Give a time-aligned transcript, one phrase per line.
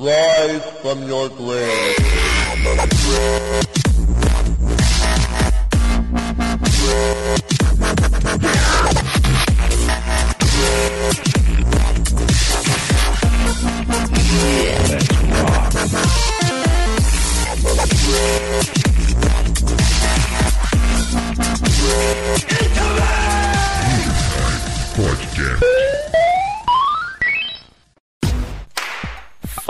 [0.00, 2.00] Live from your grave.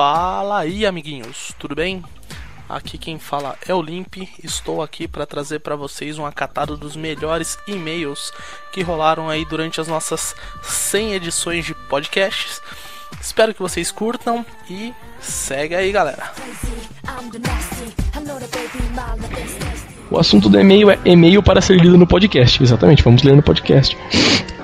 [0.02, 2.02] Fala aí, amiguinhos, tudo bem?
[2.66, 4.16] Aqui quem fala é o Limp.
[4.42, 8.32] Estou aqui para trazer para vocês um acatado dos melhores e-mails
[8.72, 12.62] que rolaram aí durante as nossas 100 edições de podcasts.
[13.20, 16.32] Espero que vocês curtam e segue aí, galera.
[20.10, 22.62] O assunto do e-mail é e-mail para ser lido no podcast.
[22.62, 23.94] Exatamente, vamos ler no podcast.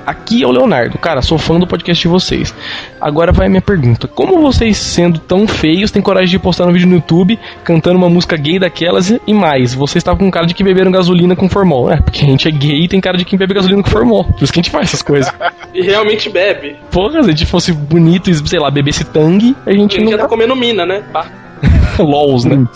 [0.07, 0.97] Aqui é o Leonardo.
[0.99, 2.55] Cara, sou fã do podcast de vocês.
[3.01, 4.07] Agora vai a minha pergunta.
[4.07, 8.09] Como vocês, sendo tão feios, têm coragem de postar um vídeo no YouTube cantando uma
[8.09, 9.75] música gay daquelas e mais?
[9.75, 11.91] Vocês estavam com cara de que beberam gasolina com formol.
[11.91, 14.25] É, porque a gente é gay e tem cara de quem bebe gasolina com formol.
[14.25, 15.33] Por isso que a gente faz essas coisas.
[15.75, 16.75] E realmente bebe.
[16.91, 20.13] Porra, se a gente fosse bonito e, sei lá, bebesse tangue, a gente Ele não...
[20.13, 21.03] já tá comendo mina, né?
[21.13, 21.27] Pá.
[21.99, 22.67] LOLs, né?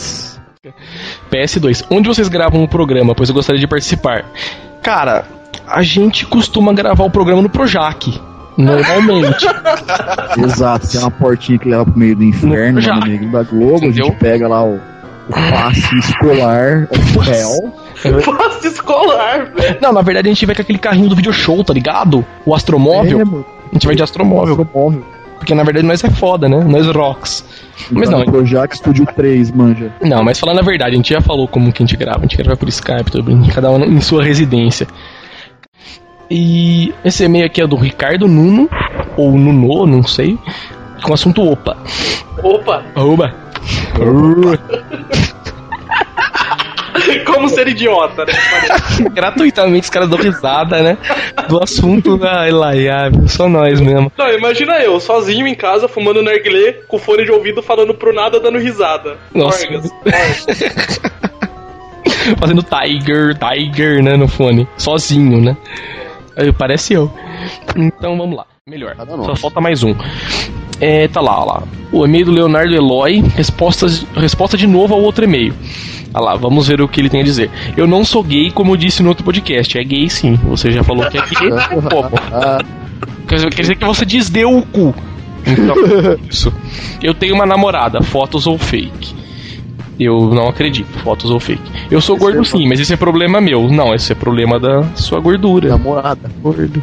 [1.32, 1.86] PS2.
[1.90, 3.14] Onde vocês gravam o programa?
[3.14, 4.26] Pois eu gostaria de participar.
[4.82, 5.24] Cara,
[5.66, 8.20] a gente costuma gravar o programa no Projac.
[8.56, 9.46] Normalmente.
[10.44, 12.94] Exato, tem uma portinha que leva pro meio do inferno, Já.
[12.94, 14.06] lá no meio da Globo, a Entendeu?
[14.06, 17.72] gente pega lá o, o passe escolar, o réu.
[18.24, 19.76] Passe escolar, velho.
[19.82, 22.24] Não, na verdade a gente vai com aquele carrinho do video show, tá ligado?
[22.46, 23.20] O Astromóvel.
[23.20, 24.58] É, mano, A gente vai de Astromóvel.
[24.58, 25.04] Astromóvel.
[25.38, 26.64] Porque na verdade nós é foda, né?
[26.66, 27.44] Nós rocks.
[27.90, 29.92] Mas Tá não, no Projac Studio 3, manja.
[30.02, 32.18] não, mas falando a verdade, a gente já falou como que a gente grava.
[32.20, 34.86] A gente grava por Skype, tudo bem, cada um em sua residência.
[36.30, 38.68] E esse e-mail aqui é do Ricardo Nuno,
[39.16, 40.38] ou Nuno, não sei,
[41.02, 41.76] com assunto OPA.
[42.42, 43.34] Opa, Oba!
[47.26, 48.32] como ser idiota, né?
[49.12, 50.98] Gratuitamente os caras dão risada, né?
[51.48, 54.12] Do assunto da Elaiável, só nós mesmo.
[54.16, 58.38] Não, imagina eu, sozinho em casa, fumando narguilé, com fone de ouvido, falando pro nada,
[58.38, 59.16] dando risada.
[59.34, 59.64] Nossa.
[59.66, 59.90] Orgas.
[62.38, 64.68] Fazendo Tiger, Tiger, né, no fone.
[64.76, 65.56] Sozinho, né?
[66.56, 67.10] Parece eu.
[67.76, 68.46] Então vamos lá.
[68.66, 68.96] Melhor.
[69.24, 69.94] Só falta mais um.
[70.80, 71.62] É, tá lá, ó lá.
[71.92, 73.20] O e-mail do Leonardo Eloy.
[73.36, 75.54] Respostas, resposta de novo ao outro e-mail.
[76.14, 77.50] Olha lá, vamos ver o que ele tem a dizer.
[77.76, 79.78] Eu não sou gay, como eu disse no outro podcast.
[79.78, 80.34] É gay sim.
[80.44, 81.50] Você já falou que é gay.
[82.32, 82.60] Ah,
[83.28, 84.92] Quer dizer, quer dizer que você desdeu o cu.
[85.46, 85.74] Então,
[86.28, 86.52] isso.
[87.02, 89.14] Eu tenho uma namorada, fotos ou fake.
[90.02, 91.62] Eu não acredito, fotos ou fake.
[91.90, 93.68] Eu sou Esse gordo é sim, mas esse é problema meu.
[93.68, 95.68] Não, esse é problema da sua gordura.
[95.68, 96.30] namorada.
[96.40, 96.82] Gordo.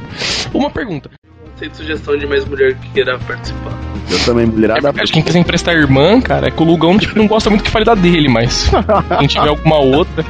[0.53, 1.09] Uma pergunta.
[1.56, 3.72] Sem sugestão de mais mulher que queira participar.
[4.11, 4.81] Eu também, É mulherada.
[4.81, 7.72] verdade, quem quiser emprestar irmã, cara, é que o Lugão tipo, não gosta muito que
[7.72, 8.69] fale da dele, mas
[9.17, 10.23] quem tiver alguma outra,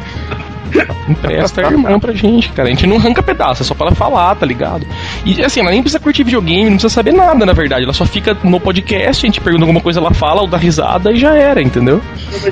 [1.07, 2.67] empresta a irmã pra gente, cara.
[2.67, 4.85] A gente não arranca pedaço, é só pra ela falar, tá ligado?
[5.25, 7.83] E assim, ela nem precisa curtir videogame, não precisa saber nada, na verdade.
[7.83, 11.11] Ela só fica no podcast, a gente pergunta alguma coisa, ela fala, ou dá risada
[11.11, 12.01] e já era, entendeu?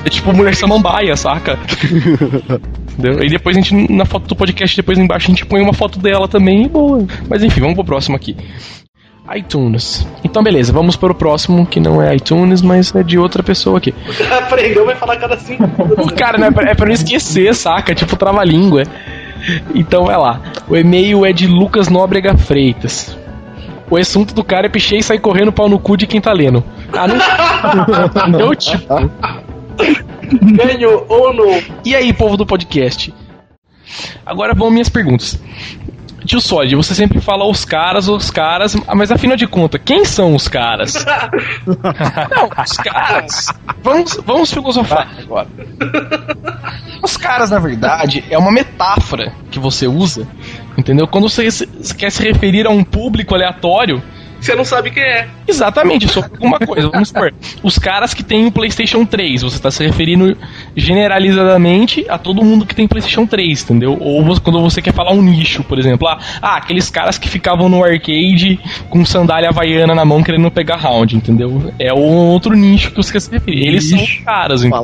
[0.04, 1.58] É tipo mulher samambaia, saca?
[2.98, 3.22] Entendeu?
[3.24, 6.00] E depois a gente, na foto do podcast, depois embaixo a gente põe uma foto
[6.00, 7.06] dela também e boa.
[7.30, 8.38] Mas enfim, vamos pro próximo aqui.
[9.34, 10.06] iTunes.
[10.24, 13.78] Então beleza, vamos para o próximo, que não é iTunes, mas é de outra pessoa
[13.78, 13.94] aqui.
[14.32, 15.64] Aprendeu, vai falar cada cinco
[15.98, 17.96] O cara, né, é pra não esquecer, saca?
[17.96, 18.84] Tipo trava-língua.
[19.74, 20.42] Então vai lá.
[20.68, 23.18] O e-mail é de Lucas Nóbrega Freitas.
[23.90, 26.34] O assunto do cara é pichei e sair correndo pau no cu de quem tá
[26.34, 26.64] lendo.
[26.92, 28.30] Ah, não.
[28.38, 28.84] Meu tipo.
[30.42, 31.62] Ganho ou não?
[31.84, 33.14] E aí, povo do podcast?
[34.26, 35.40] Agora vão minhas perguntas.
[36.26, 40.36] Tio Sod, você sempre fala os caras, os caras, mas afinal de contas, quem são
[40.36, 41.06] os caras?
[41.66, 43.54] Não, os caras.
[43.82, 45.48] Vamos, vamos filosofar agora.
[47.04, 50.28] Os caras, na verdade, é uma metáfora que você usa,
[50.78, 51.08] entendeu?
[51.08, 51.48] Quando você
[51.96, 54.02] quer se referir a um público aleatório,
[54.46, 55.28] Você não sabe quem é.
[55.48, 56.90] Exatamente, sobre alguma coisa.
[56.90, 57.34] Vamos supor,
[57.64, 60.36] os caras que têm o PlayStation 3, você está se referindo
[60.76, 63.98] generalizadamente a todo mundo que tem PlayStation 3, entendeu?
[64.00, 67.28] Ou você- quando você quer falar um nicho, por exemplo, ah, ah, aqueles caras que
[67.30, 68.60] ficavam no arcade
[68.90, 71.74] com sandália havaiana na mão querendo pegar round, entendeu?
[71.80, 73.68] É o outro nicho que você quer se referir.
[73.68, 74.78] Eles são os caras, entendeu?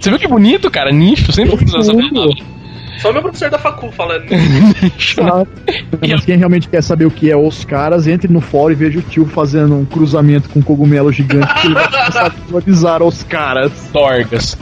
[0.00, 0.90] Você viu que bonito, cara?
[0.92, 2.53] Nicho, sempre usa essa palavra.
[2.98, 4.24] Só meu professor da facu falando.
[6.08, 8.98] Mas quem realmente quer saber o que é os caras, entre no fórum e veja
[8.98, 13.02] o tio fazendo um cruzamento com um cogumelo gigante que ele vai começar a visualizar
[13.02, 13.72] os caras.
[13.92, 14.56] Torgas.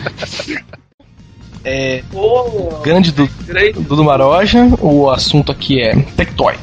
[1.64, 3.28] É, Ô, grande do.
[3.80, 6.54] Dudu Maroja, o assunto aqui é Tectoy.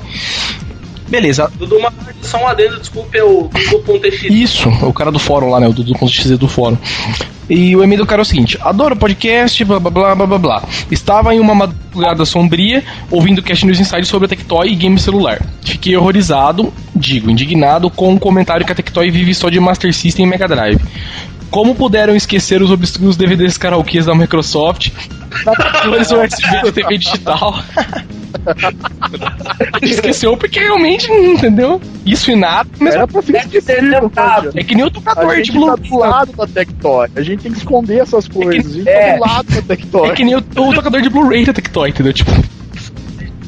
[1.10, 4.26] Beleza, Dudu Marques, só um adendo, desculpe, é o Dudu.tx.
[4.26, 5.68] Isso, o cara do fórum lá, né?
[5.68, 6.78] O Dudu.xz do fórum.
[7.50, 10.38] E o e-mail do cara é o seguinte: Adoro podcast, blá blá blá blá blá
[10.38, 10.64] blá.
[10.92, 15.42] Estava em uma madrugada sombria, ouvindo Cast News Inside sobre a Tectoy e game celular.
[15.64, 20.26] Fiquei horrorizado, digo, indignado, com o comentário que a Tectoy vive só de Master System
[20.26, 20.80] e Mega Drive.
[21.50, 24.92] Como puderam esquecer os obscuros DVDs karaokês da Microsoft?
[25.48, 27.60] Adaptadores USB de TV digital.
[29.82, 31.82] Esqueceu porque realmente, entendeu?
[32.06, 34.52] Isso e nada, mas Era pra ser esquecido, cara.
[34.56, 37.08] é que nem o tocador de gente Blu tá do lado da Tectoy.
[37.16, 38.72] A gente tem que esconder essas coisas.
[38.74, 39.12] A gente É.
[39.12, 40.10] tá do lado da Tectoy.
[40.10, 42.14] É que nem o, o tocador de Blu-ray da Tectoy, entendeu?
[42.14, 42.32] Tipo,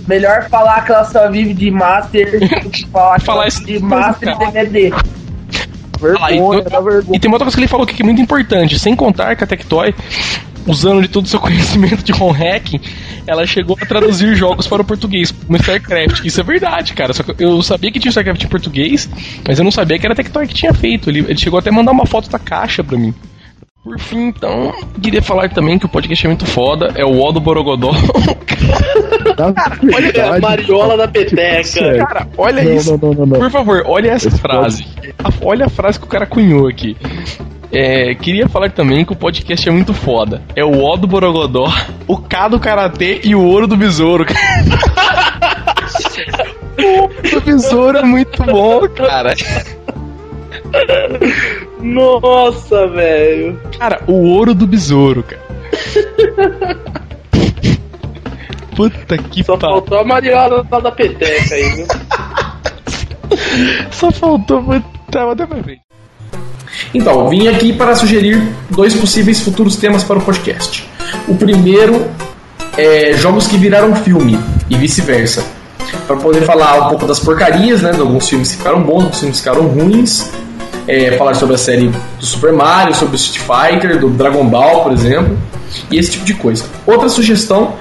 [0.07, 3.79] Melhor falar que ela só vive de Master do que falar que Falar isso vive
[3.79, 4.51] de Master e cara.
[4.51, 4.93] DVD.
[5.99, 7.15] Vergonha, Ah, dá vergonha.
[7.15, 9.35] E tem uma outra coisa que ele falou aqui que é muito importante, sem contar
[9.35, 9.93] que a Tectoy,
[10.67, 12.79] usando de todo o seu conhecimento de home hacking,
[13.27, 16.25] ela chegou a traduzir jogos para o português, como StarCraft.
[16.25, 17.13] Isso é verdade, cara.
[17.13, 19.09] Só que eu sabia que tinha StarCraft em português,
[19.47, 21.09] mas eu não sabia que era a Tectoy que tinha feito.
[21.09, 23.13] Ele, ele chegou até a mandar uma foto da caixa pra mim.
[23.83, 24.71] Por fim, então,
[25.01, 27.91] queria falar também que o podcast é muito foda, é o O do Borogodó.
[29.37, 31.63] Na Olha a mariola da peteca.
[31.63, 32.05] sério.
[32.05, 32.91] Cara, olha Não, isso.
[32.91, 33.39] não, não, não, não.
[33.39, 34.85] Por favor, olha essa Esse frase.
[35.23, 36.95] A- olha a frase que o cara cunhou aqui.
[37.71, 40.41] É, queria falar também que o podcast é muito foda.
[40.55, 41.71] É o O do Borogodó,
[42.07, 44.25] o K do Karatê e o Ouro do Besouro.
[46.77, 49.33] o do Besouro é muito bom, cara.
[51.81, 53.59] Nossa, velho.
[53.79, 55.41] Cara, o Ouro do Besouro, cara.
[58.75, 59.75] Puta que Só pariu.
[59.75, 61.87] faltou a mariola da peteca aí, viu?
[63.91, 64.61] Só faltou.
[64.63, 65.81] Puta, até pra frente.
[66.93, 70.87] Então, vim aqui para sugerir dois possíveis futuros temas para o podcast.
[71.27, 72.09] O primeiro
[72.77, 74.39] é jogos que viraram filme
[74.69, 75.43] e vice-versa.
[76.07, 77.91] Para poder falar um pouco das porcarias, né?
[77.91, 80.29] De alguns filmes que ficaram bons, alguns filmes que ficaram ruins.
[80.87, 81.89] É, falar sobre a série
[82.19, 85.37] do Super Mario, sobre o Street Fighter, do Dragon Ball, por exemplo.
[85.91, 86.65] E esse tipo de coisa.
[86.87, 87.75] Outra sugestão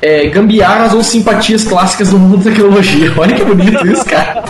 [0.00, 3.12] é gambiarras ou simpatias clássicas do mundo da tecnologia.
[3.18, 4.44] Olha que bonito isso, cara.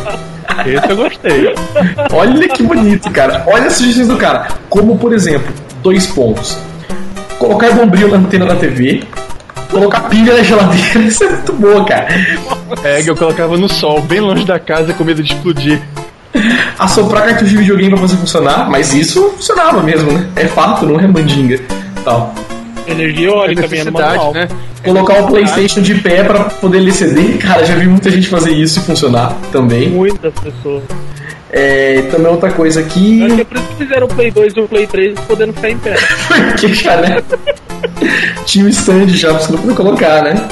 [0.74, 1.54] Esse eu gostei.
[2.12, 3.44] Olha que bonito, cara.
[3.46, 4.48] Olha as sugestões do cara.
[4.68, 6.58] Como, por exemplo, dois pontos.
[7.38, 9.04] Colocar bombril na antena da TV.
[9.70, 10.98] Colocar pilha na geladeira.
[11.06, 12.08] Isso é muito boa, cara.
[12.84, 15.80] É que eu colocava no sol, bem longe da casa, com medo de explodir.
[16.78, 18.70] Assoprar cartucho de videogame pra fazer funcionar.
[18.70, 20.28] Mas isso funcionava mesmo, né?
[20.36, 21.60] É fato, não é mandinga.
[22.04, 22.34] Tal.
[22.88, 24.32] Energia eólica no manual.
[24.32, 24.48] né?
[24.84, 27.38] Colocar o PlayStation de pé pra poder ler CD.
[27.38, 29.88] Cara, já vi muita gente fazer isso e funcionar também.
[29.90, 30.82] Muitas pessoas.
[31.50, 33.22] É, também outra coisa aqui.
[33.24, 35.52] Acho que é por isso que fizeram o Play 2 e o Play 3 podendo
[35.54, 35.94] ficar em pé.
[36.50, 37.22] Porque já, né?
[38.44, 40.46] Tinha o stand já pra você não poder colocar, né?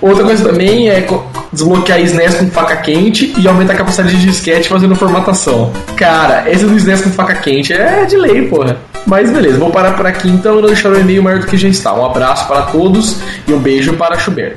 [0.00, 1.06] Outra coisa também é
[1.52, 5.72] desbloquear SNES com faca quente e aumentar a capacidade de disquete fazendo formatação.
[5.96, 8.78] Cara, esse do SNES com faca quente é de lei, porra.
[9.06, 11.56] Mas beleza, vou parar por aqui então e não deixar o e-mail maior do que
[11.56, 11.94] já está.
[11.94, 14.56] Um abraço para todos e um beijo para Schubert.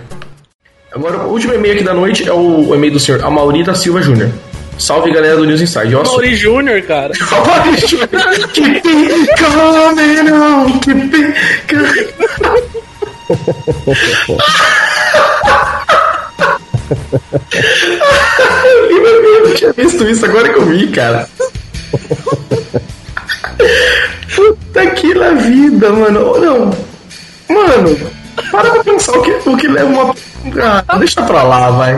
[0.91, 4.01] Agora, o último e-mail aqui da noite é o e-mail do senhor Amauri da Silva
[4.01, 4.31] Júnior.
[4.79, 5.93] Salve galera do News Inside.
[5.93, 7.13] Ó, Mauri Júnior, cara.
[8.53, 9.49] que pica,
[10.23, 11.77] não, que pica.
[18.89, 21.27] Eu não tinha visto isso agora que eu vi, cara.
[24.35, 26.37] Puta que la vida, mano.
[26.39, 26.71] Não.
[27.49, 28.11] Mano,
[28.51, 30.15] para pra pensar o que, o que leva uma.
[30.87, 31.93] Ah, deixa pra lá, vai.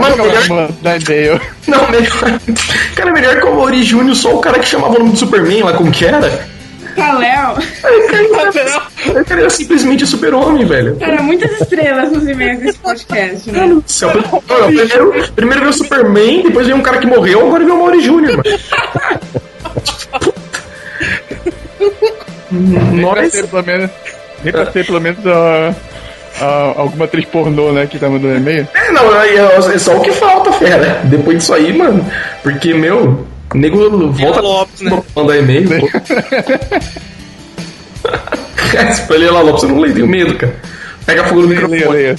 [0.00, 1.40] Mano, melhor- Da e-mail.
[1.66, 2.40] Não, melhor.
[2.94, 5.62] Cara, melhor que o Mauri Júnior, só o cara que chamava o nome do Superman
[5.64, 6.48] lá, como que era?
[6.94, 7.54] Kaléo.
[9.08, 10.96] O cara era simplesmente super-homem, velho.
[10.96, 13.60] Cara, muitas estrelas nos e-mails desse podcast, né?
[13.60, 14.10] Mano do céu.
[14.66, 18.00] Primeiro, primeiro veio o Superman, depois veio um cara que morreu, agora veio o Mauri
[18.00, 18.58] Júnior, mano.
[22.50, 23.32] Nem pra Nós.
[23.32, 23.90] ser, pelo menos,
[24.42, 25.74] nem pra ser pelo menos a,
[26.76, 28.66] alguma atriz pornô, né, que tá mandando e-mail.
[28.74, 31.00] É, não, é é só o que falta, fera.
[31.04, 32.04] Depois disso aí, mano.
[32.42, 35.02] Porque, meu, o nego volta Lopes, né?
[35.14, 35.68] mandar e-mail.
[38.94, 40.56] Se ele lá, Lopes, eu não leio, tenho medo, cara.
[41.06, 41.92] Pega fogo no Leia, microfone.
[41.96, 42.16] leia.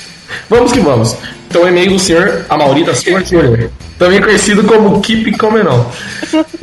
[0.49, 1.15] Vamos que vamos.
[1.47, 3.69] Então, e-mail do senhor Amauri da Silva Júnior,
[3.99, 5.85] também conhecido como Keep Comenon.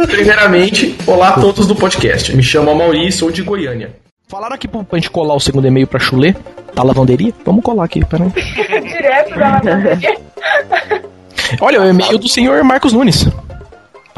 [0.06, 2.34] Primeiramente, olá a todos do podcast.
[2.34, 3.90] Me chamo Amauri e sou de Goiânia.
[4.28, 6.34] Falaram aqui pra gente colar o segundo e-mail pra chulé,
[6.75, 7.32] da lavanderia?
[7.44, 8.28] Vamos colar aqui, peraí.
[8.82, 10.18] Direto da lavanderia.
[11.60, 13.26] Olha, o e-mail do senhor Marcos Nunes.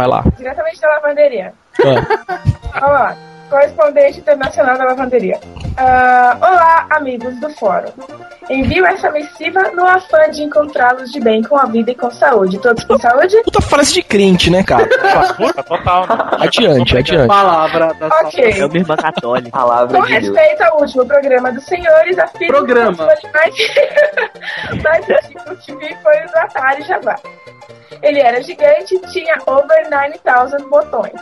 [0.01, 0.25] Vai lá.
[0.35, 1.53] Diretamente da lavanderia.
[1.85, 3.17] Ah, Olha lá.
[3.51, 5.39] Correspondente internacional da lavanderia.
[5.77, 7.91] Ah, olá, amigos do fórum.
[8.49, 12.59] Envio essa missiva no afã de encontrá-los de bem com a vida e com saúde.
[12.59, 13.41] Todos com saúde?
[13.45, 14.89] Puta frase de crente, né, cara?
[15.65, 16.17] Total, né?
[16.41, 17.29] Adiante, adiante.
[17.29, 18.61] Palavra da Ok.
[18.61, 19.51] É uma irmã católica.
[19.51, 20.37] Palavra Com de Deus.
[20.37, 22.17] respeito ao último programa dos senhores,
[22.49, 22.97] Programa.
[22.97, 23.33] que o console
[24.83, 27.21] mais, antigo que vi foi o do Atari Jaguar.
[28.03, 31.13] Ele era gigante e tinha over 9,000 botões.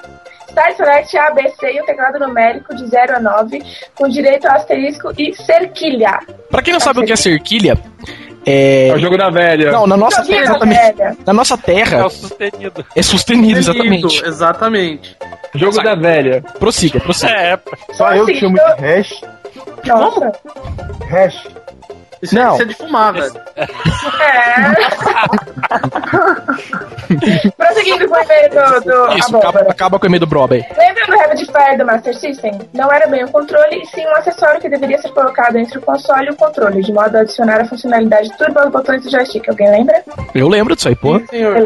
[0.49, 3.62] Start Select A, B, C e um teclado numérico de 0 a 9,
[3.95, 6.19] com direito a asterisco e cerquilha.
[6.50, 7.76] Pra quem não sabe o que é cerquilha,
[8.47, 8.88] é.
[8.88, 9.71] É o jogo da velha.
[9.71, 10.97] Não, na nossa terra, exatamente.
[10.97, 11.17] velha.
[11.26, 12.87] Na nossa É terra o sustenido.
[12.97, 14.25] é sustenido, exatamente.
[14.25, 15.17] Exatamente.
[15.55, 16.43] Jogo da velha.
[16.59, 17.33] Prossiga, prossiga.
[17.33, 17.59] É,
[17.93, 19.21] Só eu que chamo de hash.
[19.85, 20.33] Nossa.
[21.11, 21.47] Hash.
[22.23, 22.59] Isso, Não.
[22.59, 23.33] É, é de fumar, velho.
[23.57, 23.67] É.
[27.57, 29.49] Prosseguindo com o e-mail do, do Isso, Abóbora.
[29.49, 30.65] acaba, acaba com o e-mail do Brob aí.
[30.77, 31.19] Lembra do
[31.53, 32.59] Fire do Master System?
[32.73, 35.83] Não era bem um controle, e sim um acessório que deveria ser colocado entre o
[35.83, 39.49] console e o controle, de modo a adicionar a funcionalidade turbo aos botões do joystick.
[39.49, 40.03] Alguém lembra?
[40.35, 41.21] Eu lembro disso aí, pô.
[41.31, 41.57] Senhor.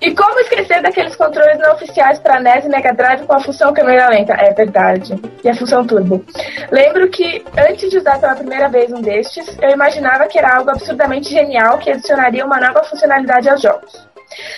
[0.00, 3.72] E como esquecer daqueles controles não oficiais para NES e Mega Drive com a função
[3.72, 4.32] câmera lenta?
[4.32, 5.14] É verdade.
[5.44, 6.24] E a função turbo.
[6.72, 10.70] Lembro que, antes de usar pela primeira vez um destes, eu imaginava que era algo
[10.70, 14.11] absurdamente genial que adicionaria uma nova funcionalidade aos jogos.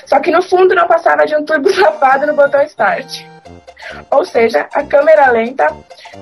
[0.06, 3.22] Só que no fundo não passava de um turbo safado no botão Start.
[4.10, 5.70] Ou seja, a câmera lenta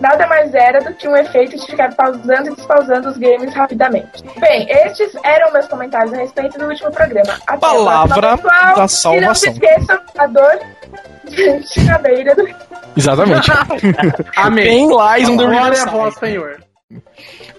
[0.01, 4.25] nada mais era do que um efeito de ficar pausando e despausando os games rapidamente.
[4.41, 7.35] Bem, estes eram meus comentários a respeito do último programa.
[7.47, 9.15] Até a Palavra próxima, pessoal.
[9.15, 9.53] da E não se salvação.
[9.53, 10.59] esqueçam a dor
[11.25, 12.49] de na beira do
[12.97, 13.51] Exatamente.
[14.37, 14.65] Amém.
[14.65, 16.63] Tem Lies on the Glória a vós, Senhor.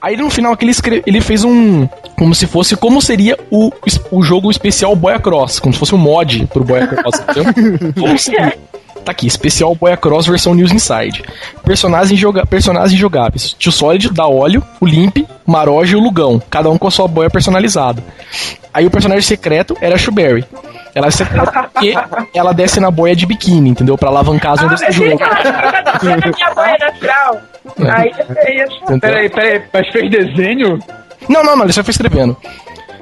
[0.02, 1.88] Aí no final que ele, ele fez um.
[2.18, 2.76] Como se fosse.
[2.76, 3.72] Como seria o,
[4.12, 5.60] o jogo especial Boia Cross.
[5.60, 7.24] Como se fosse um mod pro Boia Cross?
[8.00, 8.58] Como seria?
[9.04, 11.24] Tá aqui, especial Boia Cross versão News Inside.
[11.64, 12.46] Personagens, joga...
[12.46, 13.54] Personagens jogáveis.
[13.60, 16.42] Tio Solid, da óleo, o Limp, Maroja e o Lugão.
[16.50, 18.02] Cada um com a sua boia personalizada.
[18.74, 20.46] Aí o personagem secreto era a Shuberry.
[20.96, 21.94] Ela é secreta porque
[22.34, 23.98] ela desce na boia de biquíni, entendeu?
[23.98, 25.24] Pra alavancar as Ah, ondas do eu jogo.
[25.24, 27.42] a minha boia natural.
[27.92, 28.12] Aí
[28.90, 29.00] eu?
[29.00, 30.80] Peraí, peraí, mas fez desenho?
[31.30, 32.36] Não, não, não, ele só foi escrevendo.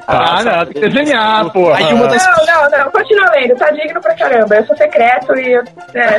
[0.07, 1.71] Ah, não, tem que desenhar, pô.
[1.71, 2.25] Aí uma das.
[2.25, 4.55] Não, não, não, continua lendo, tá digno pra caramba.
[4.55, 5.63] Eu sou secreto e eu.
[5.93, 6.17] É.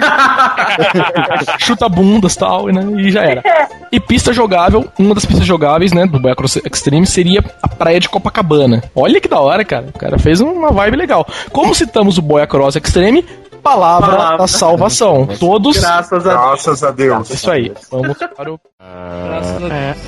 [1.59, 3.43] chuta bundas tal, e, né, e já era.
[3.91, 8.01] E pista jogável, uma das pistas jogáveis, né, do Boia Cross Extreme seria a praia
[8.01, 8.83] de Copacabana.
[8.95, 9.87] Olha que da hora, cara.
[9.95, 11.27] O cara fez uma vibe legal.
[11.51, 13.23] Como citamos o Boia Cross Extreme,
[13.63, 14.39] palavra, Palavra.
[14.39, 15.27] da salvação.
[15.39, 15.79] Todos.
[15.79, 17.31] Graças a Graças a Deus.
[17.31, 17.73] Isso aí.
[17.91, 18.61] Vamos para o.
[18.81, 19.99] Graças a Deus.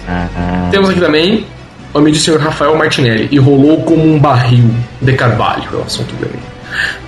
[0.70, 1.46] Temos aqui também
[1.98, 3.28] amigo do senhor Rafael Martinelli.
[3.30, 4.70] E rolou como um barril
[5.00, 5.64] de carvalho.
[5.72, 6.38] É o assunto dele.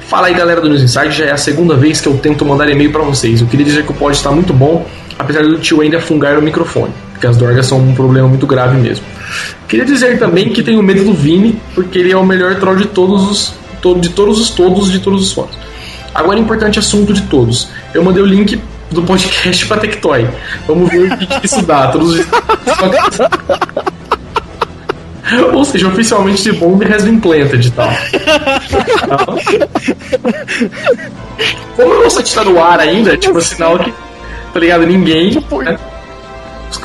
[0.06, 1.10] Fala aí, galera do News Inside.
[1.10, 3.40] Já é a segunda vez que eu tento mandar e-mail pra vocês.
[3.40, 4.86] Eu queria dizer que o pod está muito bom,
[5.18, 6.92] apesar do tio ainda fungar o microfone.
[7.12, 9.04] Porque as dorgas são um problema muito grave mesmo.
[9.66, 12.86] Queria dizer também que tenho medo do Vini, porque ele é o melhor troll de
[12.86, 13.54] todos os.
[14.00, 15.50] de todos os todos de todos os fãs.
[16.14, 17.68] Agora, importante assunto de todos.
[17.92, 20.28] Eu mandei o link do podcast pra Tectoy.
[20.66, 21.88] Vamos ver o que, que isso dá.
[21.88, 22.26] Todos os...
[25.52, 27.90] Ou seja, oficialmente de bomb has been planted e tal.
[31.76, 33.92] Como o site tá no ar ainda, tipo, sinal que,
[34.52, 34.86] tá ligado?
[34.86, 35.32] Ninguém.
[35.64, 35.78] né?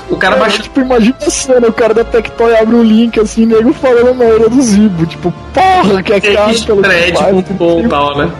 [0.10, 0.62] O cara baixou.
[0.62, 4.26] Tipo, imagina a cena, o cara da Tectoy abre um link assim, nego falando na
[4.26, 5.06] hora do Zibo.
[5.06, 8.32] Tipo, porra, que é caro pelo thread.com e tal, né?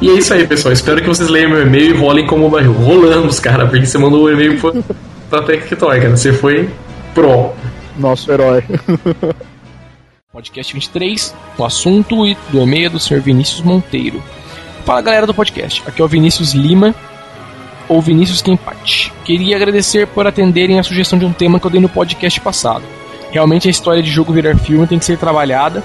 [0.00, 0.72] E é isso aí, pessoal.
[0.72, 2.72] Espero que vocês leiam meu e-mail e rolem como barril.
[2.72, 4.72] Rolamos, cara, porque você mandou o e-mail pra,
[5.30, 6.16] pra Tectoy, cara.
[6.16, 6.68] Você foi
[7.14, 7.50] pro.
[7.98, 8.64] Nosso herói.
[10.32, 13.20] Podcast 23, o assunto e do e-mail do Sr.
[13.20, 14.22] Vinícius Monteiro.
[14.84, 16.94] Fala galera do podcast, aqui é o Vinícius Lima,
[17.88, 19.12] ou Vinícius Kempati.
[19.24, 22.84] Queria agradecer por atenderem a sugestão de um tema que eu dei no podcast passado.
[23.30, 25.82] Realmente a história de jogo virar filme tem que ser trabalhada,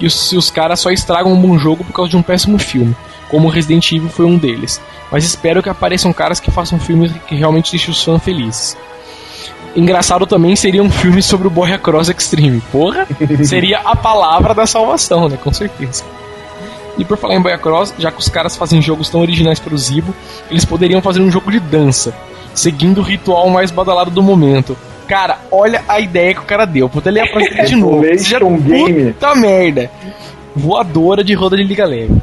[0.00, 2.96] e os, os caras só estragam um bom jogo por causa de um péssimo filme,
[3.28, 4.80] como Resident Evil foi um deles.
[5.12, 8.76] Mas espero que apareçam caras que façam filmes que realmente deixem os fãs felizes.
[9.74, 12.60] Engraçado também seria um filme sobre o Boia Cross Extreme.
[12.72, 13.06] Porra!
[13.44, 15.36] Seria a palavra da salvação, né?
[15.36, 16.02] Com certeza.
[16.98, 19.74] E por falar em Boia Cross, já que os caras fazem jogos tão originais para
[19.74, 20.14] o Zibo,
[20.50, 22.12] eles poderiam fazer um jogo de dança,
[22.52, 24.76] seguindo o ritual mais badalado do momento.
[25.06, 26.88] Cara, olha a ideia que o cara deu.
[26.88, 28.04] Puta, ele ia pra de novo.
[28.18, 29.12] Já, game.
[29.12, 29.90] puta merda.
[30.54, 32.20] Voadora de roda de liga leve.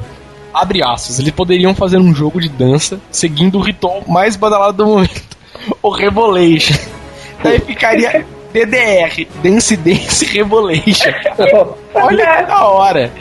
[0.53, 1.19] Abre aspas.
[1.19, 5.21] Eles poderiam fazer um jogo de dança, seguindo o ritual mais badalado do momento.
[5.81, 6.75] O Revolution.
[7.43, 11.11] Daí ficaria DDR, Dance Dance Revolution.
[11.93, 13.11] Olha que da hora.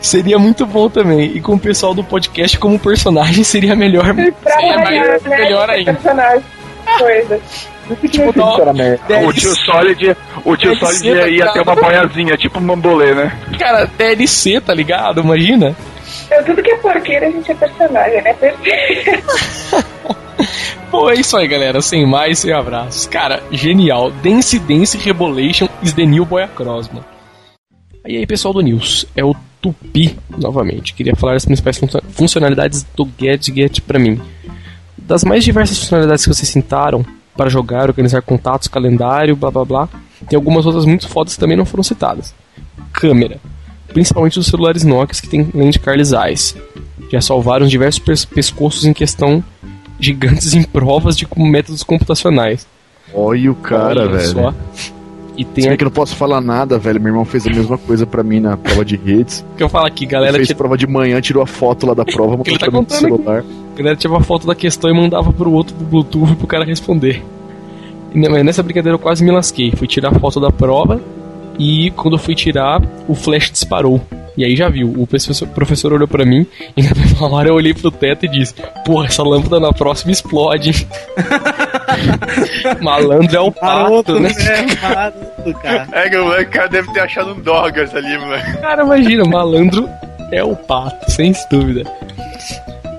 [0.00, 1.32] Seria muito bom também.
[1.36, 4.14] E com o pessoal do podcast como personagem seria melhor.
[4.14, 5.92] Seria variar, melhor, né, melhor ainda.
[5.94, 6.44] personagem.
[6.98, 7.40] Coisa.
[8.10, 8.32] Tipo,
[9.28, 12.62] O tio Solid, o tio Deve Solid ia, ia tá ter uma boiazinha, tipo um
[12.62, 13.30] bambolê, né?
[13.58, 15.20] Cara, DLC, tá ligado?
[15.20, 15.76] Imagina.
[16.26, 18.34] Então, tudo que é porqueira, a gente é personagem, né?
[20.90, 21.80] Pô, é isso aí, galera.
[21.82, 23.06] Sem mais, sem abraços.
[23.06, 24.10] Cara, genial.
[24.10, 27.04] Dance Dance Rebolation is the new boy across, mano.
[28.06, 30.94] E aí, pessoal do News, é o Tupi, novamente.
[30.94, 34.20] Queria falar as principais funcio- funcionalidades do GetGet pra mim.
[34.96, 37.04] Das mais diversas funcionalidades que vocês citaram
[37.36, 39.88] para jogar, organizar contatos, calendário, blá blá blá,
[40.28, 42.32] tem algumas outras muito fodas que também não foram citadas.
[42.92, 43.38] Câmera,
[43.94, 46.54] principalmente dos celulares Nokia que tem lente Carl Zeiss.
[47.10, 49.42] Já salvaram diversos pes- pescoços em questão
[49.98, 52.66] gigantes em provas de métodos computacionais.
[53.14, 54.28] Olha o cara, Olha velho.
[54.28, 54.54] só.
[55.36, 57.00] E Se tem bem aqui que eu não posso falar nada, velho.
[57.00, 59.44] Meu irmão fez a mesma coisa pra mim na prova de redes.
[59.56, 61.94] que eu falo aqui, Ele galera, fez tira, prova de manhã, tirou a foto lá
[61.94, 62.94] da prova, Ele mostrou tá pra mim aqui.
[62.94, 63.44] celular.
[63.74, 67.22] a galera tirava foto da questão e mandava pro outro do Bluetooth pro cara responder.
[68.14, 69.72] E mas nessa brincadeira eu quase me lasquei.
[69.72, 71.00] Fui tirar a foto da prova
[71.58, 74.00] e quando eu fui tirar, o flash disparou.
[74.36, 76.44] E aí já viu, o professor, professor olhou pra mim
[76.76, 80.10] e na mesma hora eu olhei pro teto e disse: Porra, essa lâmpada na próxima
[80.10, 80.70] explode.
[80.70, 80.86] hein?"
[82.82, 84.30] Malandro é o pato, né?
[85.92, 88.56] É que o moleque cara deve ter achado um Dorgas ali, moleque.
[88.58, 89.88] Cara, imagina, malandro
[90.32, 91.84] é o pato, sem dúvida.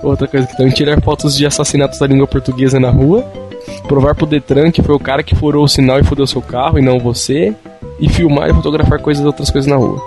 [0.02, 3.24] Outra coisa que também tirar fotos de assassinatos da língua portuguesa na rua,
[3.86, 6.78] provar pro Detran que foi o cara que furou o sinal e fudeu seu carro
[6.78, 7.54] e não você,
[7.98, 10.00] e filmar e fotografar coisas outras coisas na rua.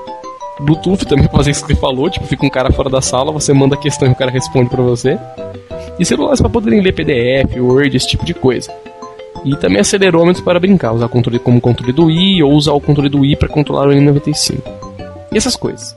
[0.59, 3.53] Bluetooth também fazer isso que você falou, tipo, fica um cara fora da sala, você
[3.53, 5.17] manda a questão e o cara responde pra você.
[5.98, 8.71] E celulares pra poderem ler PDF, Word, esse tipo de coisa.
[9.43, 13.09] E também acelerômetros para brincar, usar controle como controle do Wii ou usar o controle
[13.09, 14.59] do Wii para controlar o N95.
[15.31, 15.95] E essas coisas.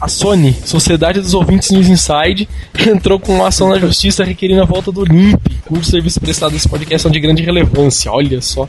[0.00, 2.48] A Sony, Sociedade dos Ouvintes News Inside,
[2.88, 6.68] entrou com uma ação na justiça requerindo a volta do LIMP, cujo serviço prestado nesse
[6.68, 8.10] podcast são de grande relevância.
[8.10, 8.68] Olha só.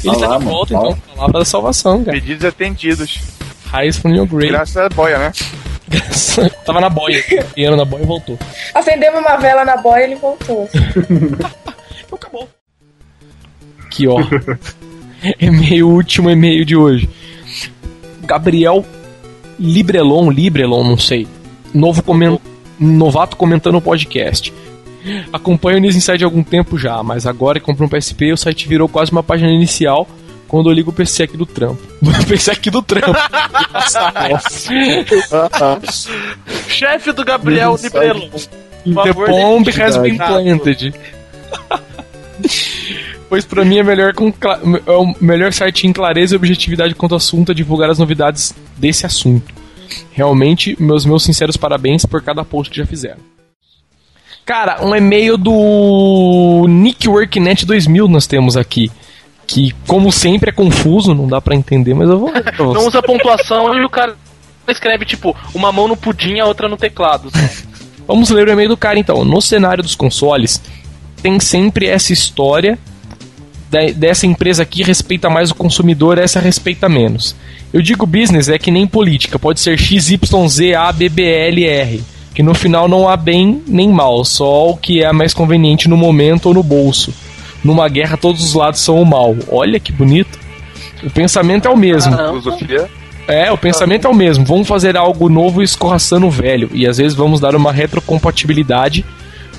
[0.00, 0.88] Ele Olha está lá, de mano, volta, olha.
[0.90, 2.18] então, palavra da salvação, cara.
[2.18, 3.18] Pedidos atendidos.
[3.66, 4.48] Raiz from your grave.
[4.48, 5.32] Graças a boia, né?
[6.66, 7.22] Tava na boia,
[7.54, 8.36] piano na boia e voltou.
[8.74, 10.68] Acendemos uma vela na boia e ele voltou.
[13.86, 14.18] Aqui, ó.
[15.40, 17.08] e-mail, último e-mail de hoje.
[18.22, 18.84] Gabriel
[19.58, 21.26] Librelon, Librelon, não sei.
[21.72, 22.02] Novo.
[22.78, 24.52] Novato comentando o podcast.
[25.32, 28.36] Acompanho o News Inside há algum tempo já, mas agora que comprei um PSP, o
[28.36, 30.06] site virou quase uma página inicial
[30.48, 31.80] quando eu ligo o PC aqui do trampo.
[32.02, 33.16] O PC aqui do trampo.
[36.68, 38.28] Chefe do Gabriel Librelon.
[38.84, 40.94] The bomb has been planted.
[43.28, 44.32] pois pra mim é melhor com
[44.86, 48.54] é o melhor site em clareza e objetividade quanto ao assunto a divulgar as novidades
[48.76, 49.54] desse assunto.
[50.12, 53.18] Realmente, meus meus sinceros parabéns por cada post que já fizeram.
[54.44, 58.90] Cara, um e-mail do Nick Worknet 2000 nós temos aqui.
[59.44, 62.32] Que, como sempre, é confuso, não dá pra entender, mas eu vou
[62.74, 64.16] Não usa pontuação e o cara
[64.68, 67.30] escreve, tipo, uma mão no pudim, a outra no teclado.
[68.06, 69.24] Vamos ler o e-mail do cara então.
[69.24, 70.60] No cenário dos consoles,
[71.22, 72.78] tem sempre essa história
[73.96, 77.36] dessa empresa aqui respeita mais o consumidor, essa respeita menos.
[77.72, 80.30] Eu digo business é que nem política, pode ser XYZABBLR,
[82.34, 85.96] que no final não há bem nem mal, só o que é mais conveniente no
[85.96, 87.12] momento ou no bolso.
[87.64, 89.34] Numa guerra todos os lados são o mal.
[89.50, 90.38] Olha que bonito.
[91.02, 92.16] O pensamento é o mesmo.
[92.16, 92.88] Filosofia.
[93.26, 94.44] É, o pensamento é o mesmo.
[94.44, 96.70] Vamos fazer algo novo escorraçando o velho.
[96.72, 99.04] E às vezes vamos dar uma retrocompatibilidade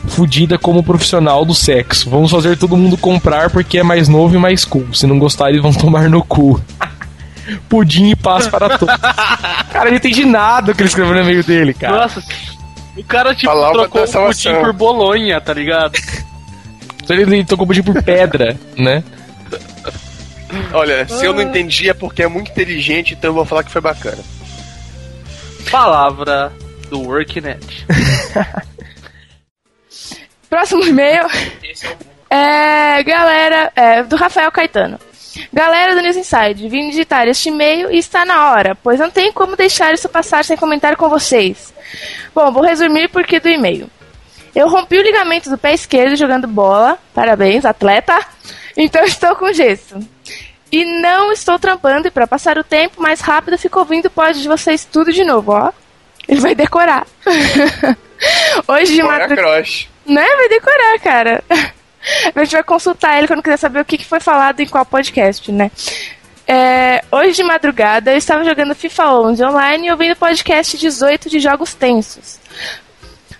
[0.07, 2.09] fudida como profissional do sexo.
[2.09, 4.93] Vamos fazer todo mundo comprar porque é mais novo e mais cool.
[4.93, 6.61] Se não gostar, eles vão tomar no cu.
[7.69, 8.95] Pudim e paz para todos.
[9.71, 12.01] cara, eu não entendi nada que ele escreveu no e-mail dele, cara.
[12.01, 12.23] Nossa,
[12.97, 15.97] o cara, tipo, Palavra trocou da o pudim por bolonha, tá ligado?
[17.03, 19.03] Então ele tocou pudim por pedra, né?
[20.73, 23.71] Olha, se eu não entendi é porque é muito inteligente, então eu vou falar que
[23.71, 24.23] foi bacana.
[25.69, 26.51] Palavra
[26.89, 27.85] do Worknet.
[30.49, 31.25] Próximo e-mail.
[32.29, 34.99] É, galera, é, do Rafael Caetano.
[35.53, 39.31] Galera do News Inside, vim digitar este e-mail e está na hora, pois não tem
[39.31, 41.73] como deixar isso passar sem comentar com vocês.
[42.33, 43.89] Bom, vou resumir porque do e-mail.
[44.55, 48.17] Eu rompi o ligamento do pé esquerdo jogando bola, parabéns, atleta,
[48.75, 49.99] então estou com gesso.
[50.71, 54.41] E não estou trampando e para passar o tempo mais rápido fico ouvindo o pod
[54.41, 55.71] de vocês tudo de novo, ó.
[56.27, 57.07] Ele vai decorar.
[58.67, 59.96] Hoje de madrugada.
[60.07, 60.25] Né?
[60.25, 61.43] Vai decorar, cara.
[62.33, 65.51] A gente vai consultar ele quando quiser saber o que foi falado em qual podcast,
[65.51, 65.69] né?
[66.47, 71.39] É, hoje de madrugada eu estava jogando FIFA 11 online e ouvindo podcast 18 de
[71.39, 72.39] jogos tensos.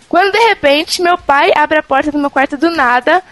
[0.10, 3.24] Quando de repente meu pai abre a porta do meu quarto do nada.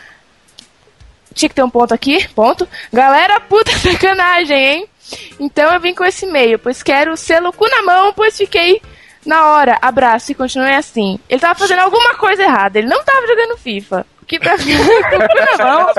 [1.34, 2.67] Tinha que ter um ponto aqui, ponto.
[2.93, 4.89] Galera, puta sacanagem, hein?
[5.38, 8.82] Então eu vim com esse e-mail, pois quero o selo cu na mão, pois fiquei
[9.25, 9.77] na hora.
[9.81, 11.19] Abraço e continue assim.
[11.29, 14.05] Ele tava fazendo alguma coisa errada, ele não tava jogando FIFA.
[14.27, 15.89] Que pra mim, com o cu na mão.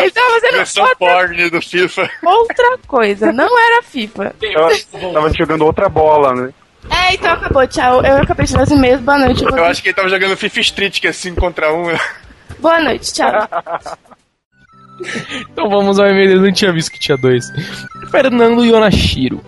[0.00, 2.10] Ele tava fazendo Versão outra, porn do FIFA.
[2.24, 4.34] outra coisa, não era FIFA.
[4.54, 6.52] Tava, tava jogando outra bola, né?
[6.90, 8.02] É, então acabou, tchau.
[8.02, 9.44] Eu acabei de ler os e-mails, boa noite.
[9.44, 11.98] Eu acho que ele tava jogando FIFA Street, que é 5 contra 1.
[12.60, 13.30] Boa noite, tchau.
[15.40, 17.44] Então vamos ao e-mail, eu não tinha visto que tinha dois.
[18.10, 19.40] Fernando Yonashiro.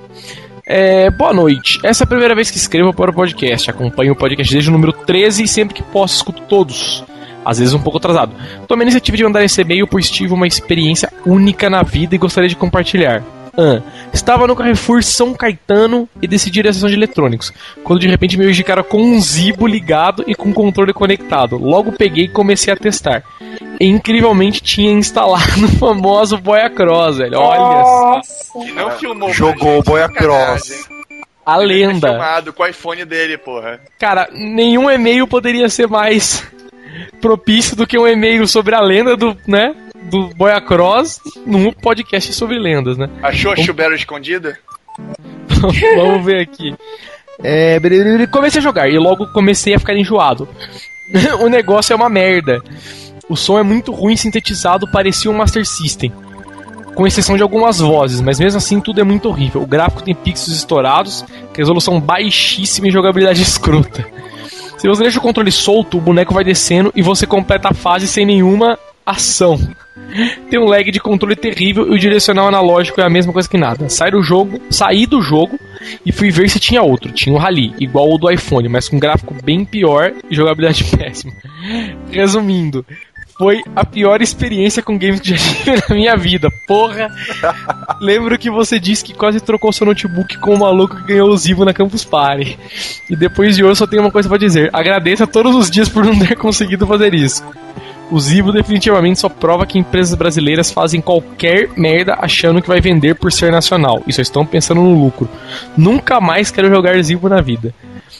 [0.72, 1.80] É, boa noite.
[1.82, 3.68] Essa é a primeira vez que escrevo para o podcast.
[3.68, 7.02] Acompanho o podcast desde o número 13 e sempre que posso escuto todos.
[7.44, 8.32] Às vezes um pouco atrasado.
[8.68, 12.18] Tomei a iniciativa de mandar esse e-mail pois tive uma experiência única na vida e
[12.18, 13.20] gostaria de compartilhar.
[13.56, 13.82] Ah,
[14.12, 17.52] estava no Carrefour São Caetano e decidi ir à sessão de eletrônicos.
[17.82, 21.56] Quando de repente me de cara com um Zibo ligado e com o controle conectado.
[21.56, 23.22] Logo peguei e comecei a testar.
[23.78, 27.38] E incrivelmente tinha instalado o famoso Boia Cross, velho.
[27.38, 27.84] Olha
[28.24, 28.64] só.
[28.64, 29.32] E não filmou.
[29.32, 30.88] Jogou o Boia Cross.
[31.44, 32.10] A lenda.
[32.10, 33.80] Filmado com o iPhone dele, porra.
[33.98, 36.46] Cara, nenhum e-mail poderia ser mais
[37.20, 42.32] propício do que um e-mail sobre a lenda do, né, do Boia Cross num podcast
[42.32, 43.08] sobre lendas, né?
[43.22, 44.58] Achou a Chubero escondida?
[45.96, 46.74] Vamos ver aqui.
[47.42, 47.78] É,
[48.30, 50.48] comecei a jogar e logo comecei a ficar enjoado.
[51.40, 52.62] o negócio é uma merda.
[53.28, 56.12] O som é muito ruim sintetizado, parecia um Master System.
[56.94, 59.62] Com exceção de algumas vozes, mas mesmo assim tudo é muito horrível.
[59.62, 61.24] O gráfico tem pixels estourados,
[61.56, 64.04] resolução baixíssima e jogabilidade escrota.
[64.76, 68.08] Se você deixa o controle solto, o boneco vai descendo e você completa a fase
[68.08, 69.58] sem nenhuma ação.
[70.50, 73.56] Tem um lag de controle terrível e o direcional analógico é a mesma coisa que
[73.56, 73.88] nada.
[73.88, 75.58] Saí do jogo, saí do jogo
[76.04, 77.12] e fui ver se tinha outro.
[77.12, 81.32] Tinha um Rally, igual o do iPhone, mas com gráfico bem pior e jogabilidade péssima.
[82.10, 82.84] Resumindo,
[83.40, 86.50] foi a pior experiência com games já tive na minha vida.
[86.66, 87.08] Porra!
[87.98, 91.36] Lembro que você disse que quase trocou seu notebook com o maluco que ganhou o
[91.38, 92.58] Zivo na Campus Party.
[93.08, 94.68] E depois de hoje só tenho uma coisa pra dizer.
[94.74, 97.42] Agradeça todos os dias por não ter conseguido fazer isso.
[98.10, 103.14] O Zibo definitivamente só prova que empresas brasileiras fazem qualquer merda achando que vai vender
[103.14, 105.28] por ser nacional e só estão pensando no lucro.
[105.76, 107.72] Nunca mais quero jogar Zibo na vida.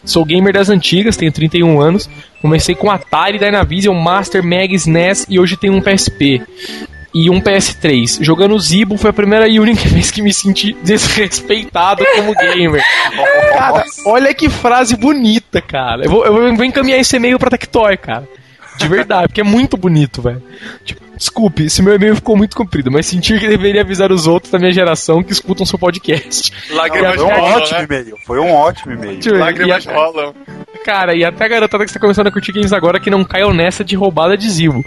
[0.05, 2.09] Sou gamer das antigas, tenho 31 anos.
[2.40, 6.40] Comecei com Atari, Dynavision, Master, Mega, SNES e hoje tenho um PSP
[7.12, 8.22] e um PS3.
[8.22, 12.83] Jogando Zibo foi a primeira e única vez que me senti desrespeitado como gamer.
[13.53, 16.05] cara, olha que frase bonita, cara.
[16.05, 18.26] Eu vou, eu vou encaminhar esse e-mail pra Tectoy, cara.
[18.81, 20.43] De verdade, porque é muito bonito, velho.
[20.85, 24.51] Tipo, desculpe, se meu e-mail ficou muito comprido, mas senti que deveria avisar os outros
[24.51, 26.51] da minha geração que escutam seu podcast.
[26.71, 27.85] Lágrimas Foi um rolam, ótimo né?
[27.85, 28.16] e-mail.
[28.27, 29.21] Foi um ótimo e-mail.
[29.38, 30.35] Lágrimas a- rolam.
[30.85, 33.53] Cara, e até a garotada que está começando a curtir games agora que não caiam
[33.53, 34.83] nessa de roubada de Zibo.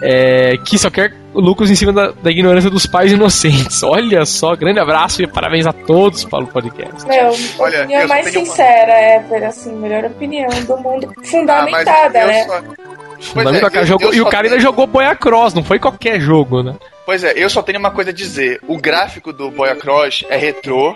[0.00, 3.82] É, que só quer lucros em cima da, da ignorância dos pais inocentes.
[3.84, 7.06] Olha só, grande abraço e parabéns a todos pelo podcast.
[7.06, 11.12] Meu, Olha, só mais tenho uma- sincera, é, assim, melhor opinião do mundo.
[11.16, 12.44] Ah, Fundamentada, eu né?
[12.44, 15.52] só- Pois Fundamental, é, eu- jogou- eu e o cara ainda tenho- jogou Boia Cross,
[15.54, 16.74] não foi qualquer jogo, né?
[17.08, 18.60] Pois é, eu só tenho uma coisa a dizer.
[18.68, 20.94] O gráfico do Boya Cross é retrô,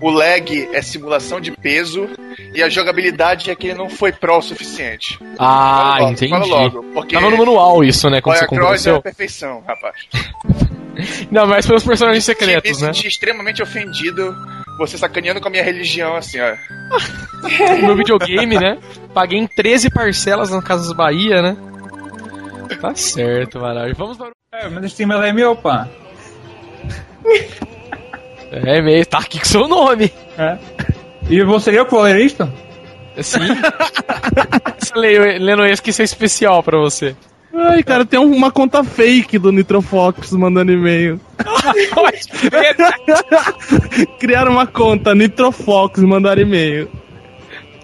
[0.00, 2.08] o lag é simulação de peso
[2.54, 5.18] e a jogabilidade é que ele não foi pro o suficiente.
[5.38, 6.30] Ah, logo, entendi.
[6.30, 8.22] fala logo, porque Tava no manual isso, né?
[8.22, 9.96] Quando Boya você Cross é a perfeição, rapaz.
[11.30, 12.94] Não, mas pelos personagens Me secretos, né?
[12.94, 14.34] senti extremamente ofendido
[14.78, 16.56] você sacaneando com a minha religião, assim, ó.
[17.86, 18.78] No videogame, né?
[19.12, 21.54] Paguei em 13 parcelas na Casas Bahia, né?
[22.80, 23.94] Tá certo, Maravilha.
[23.94, 24.39] Vamos para.
[24.52, 25.86] É, mas esse e-mail é meu, pá.
[28.50, 30.12] É meio, tá aqui com seu nome.
[30.36, 30.58] É.
[31.28, 32.50] E você eu que vou ler isto?
[33.22, 33.38] Sim.
[34.82, 37.14] Esse le- Lendo esse que isso é especial pra você.
[37.54, 41.20] Ai, cara, tem uma conta fake do Nitrofox mandando e-mail.
[44.18, 46.90] Criaram uma conta, Nitrofox, mandaram e-mail.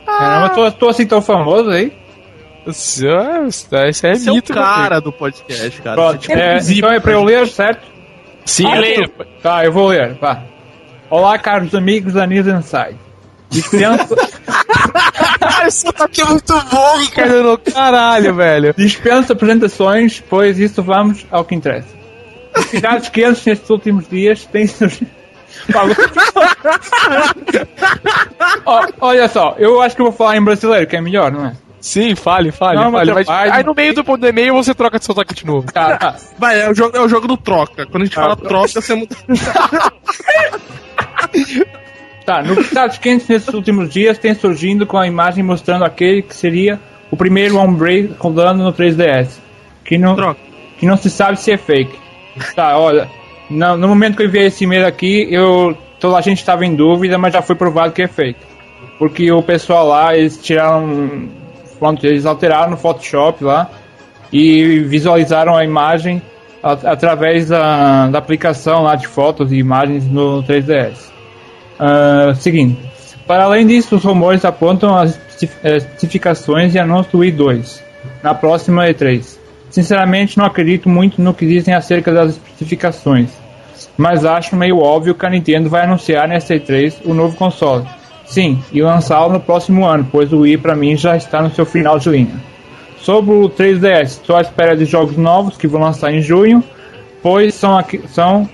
[0.04, 1.92] Caramba, tô, tô assim tão famoso aí.
[2.66, 5.96] Isso é, isso é Esse é o mito, cara do podcast, cara.
[5.96, 7.86] Pronto, é é, então é pra eu ler, certo?
[8.44, 9.08] Sim, Ah, leia.
[9.42, 10.42] Tá, eu vou ler, vá.
[11.08, 12.96] Olá, caros amigos da News Inside.
[13.48, 14.14] Dispenso,
[15.68, 17.42] Isso aqui é muito bom, Ricardo.
[17.42, 18.74] no Caralho, velho.
[18.76, 21.94] dispenso apresentações, pois isso vamos ao que interessa.
[22.68, 25.10] Cidades quentes nestes últimos dias têm surgido.
[28.66, 31.46] Ó, olha só, eu acho que eu vou falar em brasileiro, que é melhor, não
[31.46, 31.52] é?
[31.86, 33.14] Sim, fale, fale, Não, fale.
[33.14, 35.70] mas Mas, aí no meio do ponto do e-mail você troca de sotaque de novo.
[35.72, 36.16] Tá, tá.
[36.36, 37.86] Vai, é o jogo, é o jogo do troca.
[37.86, 39.14] Quando a gente fala troca, você muda.
[42.24, 46.80] Tá, novidades quentes nesses últimos dias tem surgindo com a imagem mostrando aquele que seria
[47.08, 49.38] o primeiro Ombre rodando no 3DS.
[49.84, 50.34] Que não,
[50.76, 51.96] que não se sabe se é fake.
[52.56, 53.08] Tá, olha,
[53.48, 56.74] no, no momento que eu enviei esse e-mail aqui, eu, toda a gente estava em
[56.74, 58.40] dúvida, mas já foi provado que é fake.
[58.98, 61.45] Porque o pessoal lá, eles tiraram.
[61.78, 63.68] Pronto, eles alteraram no Photoshop lá
[64.32, 66.22] e visualizaram a imagem
[66.62, 71.12] a- através da, da aplicação lá de fotos e imagens no 3DS.
[71.78, 72.78] Ah, seguinte,
[73.26, 75.18] para além disso, os rumores apontam as
[75.62, 77.84] eh, especificações e anúncio do Wii 2
[78.22, 79.36] na próxima E3.
[79.68, 83.28] Sinceramente, não acredito muito no que dizem acerca das especificações,
[83.98, 87.84] mas acho meio óbvio que a Nintendo vai anunciar nesta E3 o novo console.
[88.26, 91.64] Sim, e lançá-lo no próximo ano, pois o Wii para mim já está no seu
[91.64, 92.34] final de linha.
[92.98, 96.62] Sobre o 3DS, estou à espera de jogos novos que vão lançar em junho,
[97.22, 98.48] pois são, aqui- são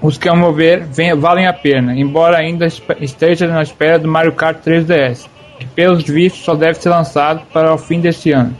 [0.00, 2.66] os que, ao meu ver, vem- valem a pena, embora ainda
[3.00, 5.26] esteja na espera do Mario Kart 3DS,
[5.60, 8.56] que pelos vistos só deve ser lançado para o fim deste ano.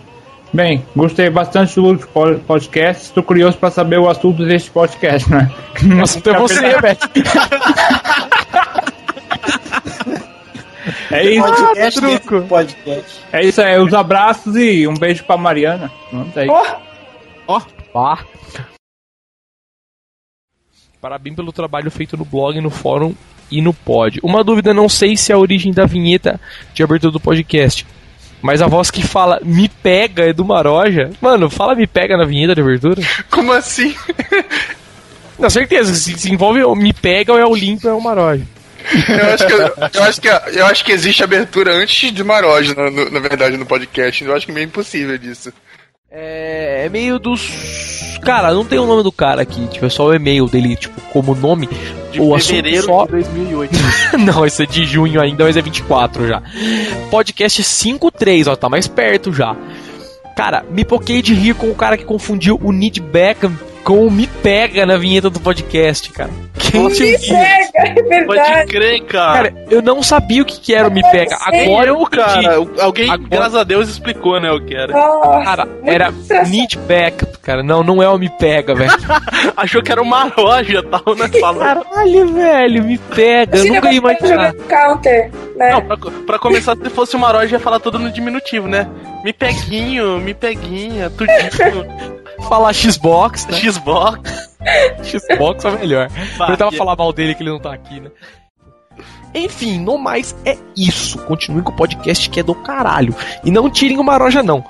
[0.55, 1.99] Bem, gostei bastante do
[2.47, 5.51] podcast, estou curioso para saber o assunto deste podcast, né?
[5.99, 7.09] O assunto é você, Beto.
[11.12, 11.46] É isso.
[11.46, 13.20] Podcast do podcast.
[13.33, 15.92] É isso aí, os abraços e um beijo pra Mariana.
[16.09, 16.53] Pronto, isso.
[17.46, 17.61] Ó,
[17.92, 18.25] pá.
[21.01, 23.14] Parabéns pelo trabalho feito no blog, no fórum
[23.51, 24.20] e no pod.
[24.22, 26.40] Uma dúvida, não sei se é a origem da vinheta
[26.72, 27.87] de abertura do podcast.
[28.40, 31.11] Mas a voz que fala me pega é do Maroja.
[31.20, 33.03] Mano, fala me pega na vinheta de abertura?
[33.31, 33.94] Como assim?
[35.38, 38.44] Na certeza, se, se envolve me pega ou é o limpo é o Maroja.
[39.09, 39.53] Eu acho que,
[39.99, 43.66] eu acho que, eu acho que existe abertura antes de Maroja, na, na verdade, no
[43.66, 44.25] podcast.
[44.25, 45.53] Eu acho que é meio impossível disso.
[46.11, 48.18] É, é meio dos.
[48.23, 51.01] Cara, não tem o nome do cara aqui, tipo, é só o e-mail dele, tipo,
[51.12, 51.68] como nome.
[52.12, 53.07] De o assunto fevereiro só.
[53.07, 53.73] de 2008.
[54.21, 56.42] não, esse é de junho ainda, mas é 24 já.
[57.11, 59.57] Podcast 53, ó, tá mais perto já.
[60.37, 63.53] Cara, me poquei de rir com o cara que confundiu o Need Beckham
[63.85, 66.31] com o Me Pega na vinheta do podcast, cara.
[66.59, 68.27] Quem Me Pega, é verdade.
[68.27, 69.51] Pode crer, cara.
[69.51, 71.37] Cara, eu não sabia o que, que era o Me Pega.
[71.40, 72.55] Agora eu, cara.
[72.81, 74.92] Alguém, Agora- graças a Deus, explicou, né, o que era.
[74.92, 76.12] Cara, era
[76.49, 77.62] Need Backup, cara.
[77.62, 78.92] Não, não é o Me Pega, velho.
[79.57, 81.29] Achou que era uma loja e tal, né?
[81.40, 81.61] Falou.
[81.62, 83.59] Caralho, velho, me pega.
[83.59, 84.55] Eu nunca ia imaginar.
[84.55, 85.73] counter, né?
[85.73, 88.87] Não, pra, pra começar, se fosse uma loja, ia falar tudo no diminutivo, né?
[89.25, 91.42] Me peguinho, me peguinha, tudinho.
[92.48, 93.59] Falar Xbox, né?
[93.59, 94.20] Xbox.
[95.05, 96.09] Xbox é melhor.
[96.48, 98.11] Eu tava que- falar mal dele que ele não tá aqui, né?
[99.35, 101.18] Enfim, no mais é isso.
[101.20, 103.14] Continuem com o podcast que é do caralho.
[103.42, 104.62] E não tirem uma roja, não.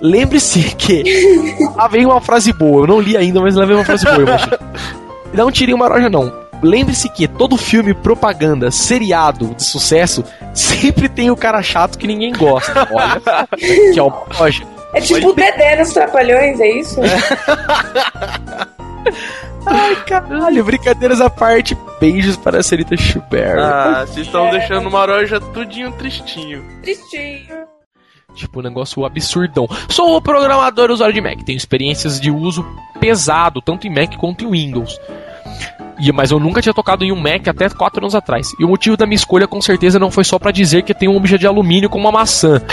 [0.00, 1.02] Lembre-se que.
[1.74, 2.82] Lá vem uma frase boa.
[2.82, 4.36] Eu não li ainda, mas lá vem uma frase boa.
[5.32, 6.32] Não tirem uma roja, não.
[6.62, 10.22] Lembre-se que todo filme, propaganda, seriado de sucesso
[10.52, 12.86] sempre tem o cara chato que ninguém gosta.
[12.92, 13.20] Olha,
[13.56, 14.62] que é o Roja.
[14.94, 17.00] É tipo o Dedé nos Trapalhões, é isso?
[19.66, 21.76] Ai, caralho, brincadeiras à parte.
[21.98, 23.58] Beijos para a senhorita Schubert.
[23.58, 26.62] Ah, vocês estão deixando uma loja tudinho tristinho.
[26.82, 27.64] Tristinho.
[28.34, 29.68] Tipo, um negócio absurdão.
[29.88, 31.42] Sou o programador usuário de Mac.
[31.44, 32.66] Tenho experiências de uso
[33.00, 35.00] pesado, tanto em Mac quanto em Windows.
[35.98, 38.52] E, mas eu nunca tinha tocado em um Mac até 4 anos atrás.
[38.58, 41.08] E o motivo da minha escolha com certeza não foi só pra dizer que tem
[41.08, 42.60] um objeto de alumínio com uma maçã.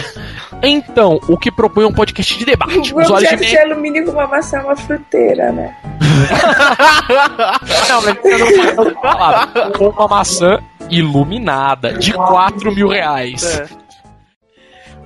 [0.64, 2.94] Então, o que propõe é um podcast de debate.
[2.94, 3.66] O Usuários objeto de de Mac.
[3.66, 5.76] alumínio com uma maçã é uma fruteira, né?
[7.90, 8.94] Não, mas eu não.
[9.76, 13.60] Com uma maçã iluminada de 4 mil reais.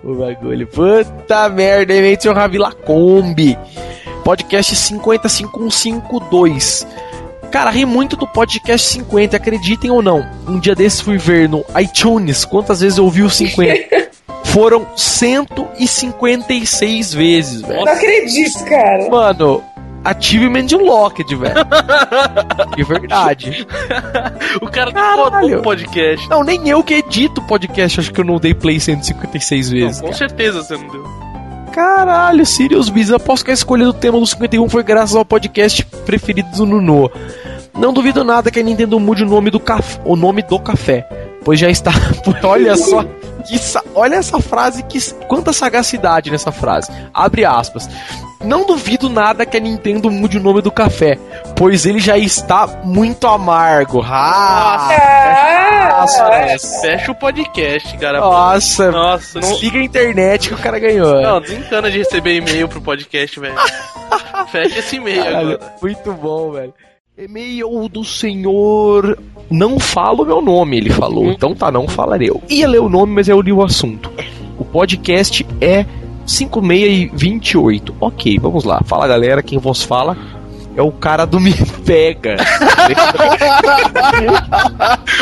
[0.03, 0.67] O bagulho.
[0.67, 3.57] Puta merda, hein, Mention Ravila Kombi.
[4.25, 6.85] Podcast 50152.
[7.55, 10.29] Cara, ri muito do podcast 50, acreditem ou não.
[10.45, 14.09] Um dia desses fui ver no iTunes quantas vezes eu ouvi o 50.
[14.43, 17.85] Foram 156 vezes, velho.
[17.85, 19.09] Não acredito, cara.
[19.09, 19.63] Mano,
[20.03, 21.55] achievement de Locked, velho.
[22.75, 23.65] De verdade.
[24.61, 25.59] O cara Caralho.
[25.59, 26.29] o podcast.
[26.29, 30.01] Não, nem eu que edito o podcast, acho que eu não dei play 156 vezes.
[30.01, 30.17] Com cara.
[30.17, 31.24] certeza você não deu.
[31.75, 35.83] Caralho, Sirius Biz, aposto que a escolha do tema do 51 foi graças ao podcast
[36.05, 37.11] preferido do Nuno.
[37.77, 41.01] Não duvido nada que a Nintendo mude o nome do café, o nome do café,
[41.43, 41.91] pois já está.
[42.47, 43.03] Olha só,
[43.59, 46.89] sa- olha essa frase que quanta sagacidade nessa frase.
[47.13, 47.89] Abre aspas.
[48.41, 51.17] Não duvido nada que a Nintendo mude o nome do café,
[51.57, 54.01] pois ele já está muito amargo.
[54.01, 55.64] Ah, Ah,
[56.07, 56.77] fácil.
[56.77, 58.19] É, fecha o podcast, cara.
[58.19, 61.21] Nossa, Nossa, não, Liga a internet que o cara ganhou.
[61.21, 63.55] não desencana de receber e-mail pro podcast, velho.
[64.51, 65.73] Fecha esse e-mail Caralho, agora.
[65.81, 66.73] muito bom, velho.
[67.17, 69.17] E-mail do senhor.
[69.49, 71.31] Não fala o meu nome, ele falou.
[71.31, 72.29] Então tá, não falarei.
[72.29, 74.11] Eu ia ler o nome, mas eu li o assunto.
[74.57, 75.85] O podcast é
[76.25, 77.95] 5628.
[77.99, 78.81] Ok, vamos lá.
[78.85, 80.17] Fala galera, quem vos fala
[80.75, 81.53] é o cara do Me
[81.85, 82.35] Pega.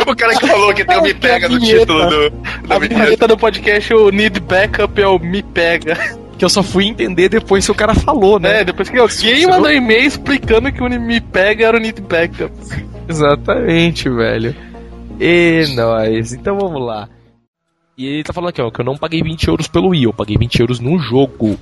[0.08, 2.34] o cara que falou que tem o Me Pega no título do,
[2.70, 5.96] A vinheta do podcast, o Need Backup é o Me Pega.
[6.38, 8.62] que eu só fui entender depois que o cara falou, né?
[8.62, 12.52] É, depois que alguém mandou e-mail explicando que o Me Pega era o Need Backup.
[13.08, 14.56] Exatamente, velho.
[15.20, 16.34] E nós.
[16.34, 17.08] Então vamos lá.
[17.98, 20.13] E ele tá falando aqui, ó, que eu não paguei 20 euros pelo Wii, eu
[20.13, 21.60] paguei 20 euros no jogo.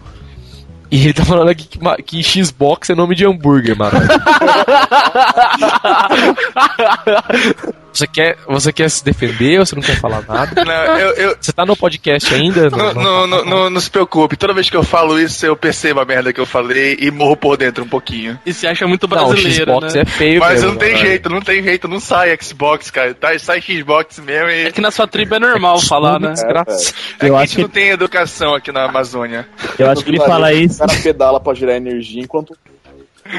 [0.92, 3.98] E ele tá falando aqui que, que Xbox é nome de hambúrguer, mano.
[7.94, 10.64] você, quer, você quer se defender ou você não quer falar nada?
[10.66, 12.70] Não, eu, eu- Você tá no podcast ainda?
[12.70, 16.00] Não, não, não, não- não se preocupe, toda vez que eu falo isso, eu percebo
[16.00, 18.40] a merda que eu falei e morro por dentro um pouquinho.
[18.46, 20.02] E se acha muito Não, o brasileiro, Xbox né?
[20.02, 21.06] é feio Mas mesmo, não tem cara.
[21.06, 23.14] jeito, não tem jeito, não sai Xbox, cara.
[23.14, 24.66] Tá, sai Xbox mesmo e.
[24.68, 26.32] É que na sua tribo é normal falar, né?
[26.32, 26.94] Desgraça.
[27.20, 29.48] É Eu que a acho gente que- não tem educação aqui na Amazônia.
[29.78, 30.84] Eu acho que ele fala isso.
[30.84, 32.56] O cara pedala pra gerar energia enquanto.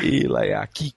[0.03, 0.93] E lá é aqui.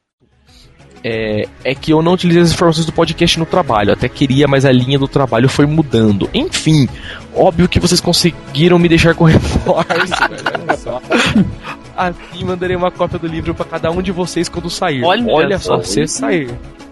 [1.08, 3.94] É, é que eu não utilizei as informações do podcast no trabalho.
[3.94, 6.28] Até queria, mas a linha do trabalho foi mudando.
[6.34, 6.90] Enfim,
[7.36, 10.64] óbvio que vocês conseguiram me deixar com reforço, velho.
[10.68, 11.00] Olha só.
[11.96, 15.04] Aqui mandarei uma cópia do livro pra cada um de vocês quando sair.
[15.04, 15.84] Olha só, só.
[15.84, 16.50] se sair.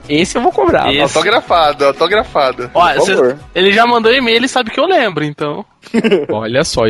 [0.07, 0.91] Esse eu vou cobrar.
[0.93, 2.69] Esse- Autografado, autografado.
[2.69, 5.65] Por cê- ele já mandou e-mail, ele sabe que eu lembro, então.
[6.29, 6.83] Olha só.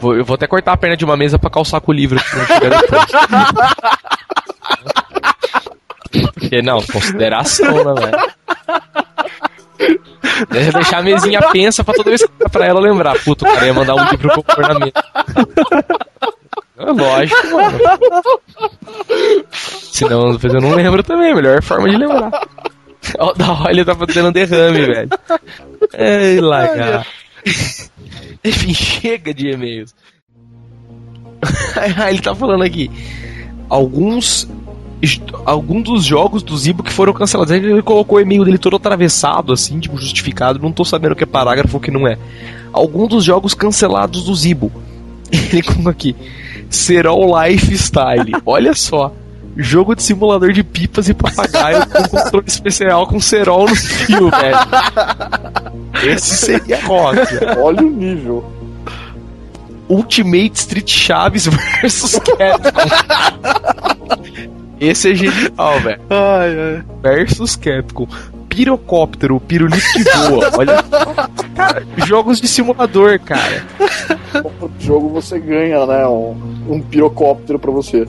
[0.00, 2.18] Vou- eu vou até cortar a perna de uma mesa pra calçar com o livro.
[6.48, 8.18] Porque, não, consideração, né, velho?
[10.50, 13.18] Deixa deixar a mesinha pensa pra toda vez que pra ela lembrar.
[13.22, 14.92] Puta, o cara ia mandar um livro na mesa.
[16.78, 17.78] É lógico, mano.
[19.50, 22.30] Senão depois eu não lembro também, melhor forma de lembrar.
[23.18, 25.10] Ó, da olha tá fazendo derrame, velho.
[25.94, 27.06] Ei, lagar.
[28.44, 29.94] Enfim, chega de e-mails.
[31.76, 32.90] Aí ele tá falando aqui.
[33.68, 34.48] Alguns.
[35.44, 37.52] Alguns dos jogos do Zibo que foram cancelados.
[37.52, 40.58] Ele colocou o e-mail dele todo atravessado, assim, tipo, justificado.
[40.58, 42.18] Não tô sabendo o que é parágrafo ou o que não é.
[42.72, 44.72] Alguns dos jogos cancelados do Zibo.
[45.30, 46.16] Ele colocou aqui.
[46.68, 48.32] Serol Lifestyle.
[48.44, 49.12] Olha só.
[49.56, 54.58] Jogo de simulador de pipas e papagaio com controle especial com cerol no fio, velho.
[56.04, 57.18] Esse seria rock.
[57.60, 58.52] Olha o nível.
[59.88, 62.88] Ultimate Street Chaves versus Capcom.
[64.80, 66.00] Esse é genial, velho.
[67.02, 68.06] Versus Capcom.
[68.48, 70.50] Pirocóptero, pirulito que voa.
[70.56, 70.84] Olha.
[71.54, 73.64] Cara, jogos de simulador, cara.
[74.34, 76.06] No jogo você ganha, né?
[76.06, 76.36] Um,
[76.68, 78.06] um pirocóptero pra você.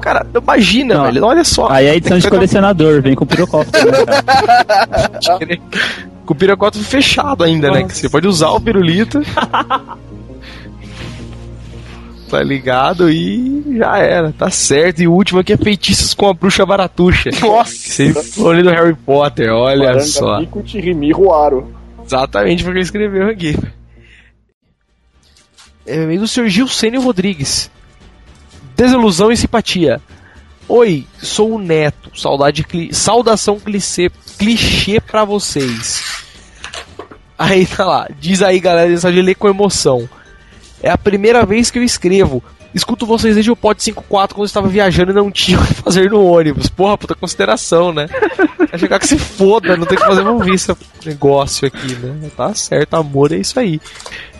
[0.00, 1.04] Cara, imagina, Não.
[1.04, 1.24] velho.
[1.24, 1.68] Olha só.
[1.70, 5.58] Aí é edição de colecionador, vem com pirocóptero, né, cara?
[6.28, 7.84] Com o pirocóptero fechado ainda, né?
[7.84, 9.22] Que você pode usar o pirulito.
[12.28, 13.10] Tá ligado?
[13.10, 15.00] E já era, tá certo.
[15.02, 17.30] E o último aqui é feitiços com a bruxa baratuxa.
[17.40, 18.14] Nossa!
[18.34, 20.38] Falou do Harry Potter, olha Baranga, só.
[20.40, 21.72] Pico, Tirimi, Ruaro.
[22.04, 23.56] Exatamente porque ele escreveu aqui.
[25.86, 26.48] É meio do Sr.
[26.48, 27.70] Gilcênio Rodrigues.
[28.76, 30.00] Desilusão e simpatia.
[30.68, 32.10] Oi, sou o Neto.
[32.14, 36.02] Saudade, cli- saudação clichê, clichê pra vocês.
[37.38, 38.06] Aí tá lá.
[38.20, 40.08] Diz aí, galera, só de ler com emoção.
[40.82, 42.42] É a primeira vez que eu escrevo.
[42.74, 45.74] Escuto vocês desde o Pod 54 quando eu estava viajando e não tinha o que
[45.74, 46.68] fazer no ônibus.
[46.68, 48.06] Porra, puta consideração, né?
[48.70, 50.70] Vai chegar que se foda, não tem o que fazer, vamos ver esse
[51.06, 52.30] negócio aqui, né?
[52.36, 53.80] Tá certo, amor, é isso aí.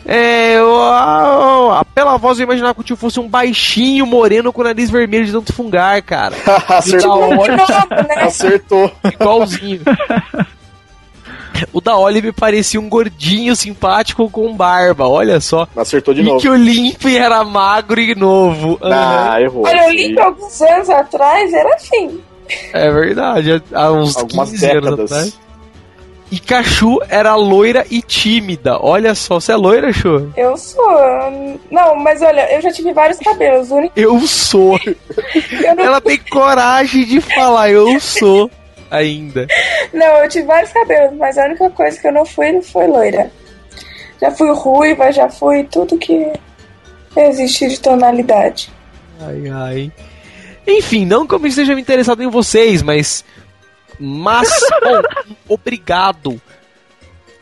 [0.05, 4.61] É, eu, ah, pela voz eu imaginava que o tio fosse um baixinho moreno com
[4.61, 6.35] o nariz vermelho de tanto fungar, cara.
[6.69, 7.19] Acertou.
[7.19, 8.93] Da Olive- Acertou.
[9.11, 9.81] Igualzinho.
[11.73, 15.67] O da Olive parecia um gordinho simpático com barba, olha só.
[15.77, 16.41] Acertou de e novo.
[16.41, 18.79] que o Limp era magro e novo.
[18.83, 19.41] Ah, Aham.
[19.41, 19.67] errou.
[19.67, 22.21] Olha, eu li alguns anos atrás, era assim.
[22.73, 25.13] É verdade, há uns Algumas 15 anos décadas.
[25.13, 25.39] atrás.
[26.31, 28.79] E Cachu era loira e tímida.
[28.83, 30.31] Olha só, você é loira, Chu?
[30.37, 30.85] Eu sou.
[31.71, 33.71] Não, mas olha, eu já tive vários cabelos.
[33.71, 34.79] O único Eu sou.
[34.85, 35.85] eu não...
[35.85, 38.51] Ela tem coragem de falar, eu sou.
[38.91, 39.47] Ainda.
[39.93, 43.31] não, eu tive vários cabelos, mas a única coisa que eu não fui foi loira.
[44.21, 46.33] Já fui ruiva, já fui tudo que
[47.17, 48.71] existe de tonalidade.
[49.21, 49.93] Ai, ai.
[50.67, 53.25] Enfim, não que eu esteja me interessado em vocês, mas.
[53.99, 54.49] Mas,
[54.81, 55.03] bom,
[55.49, 56.41] obrigado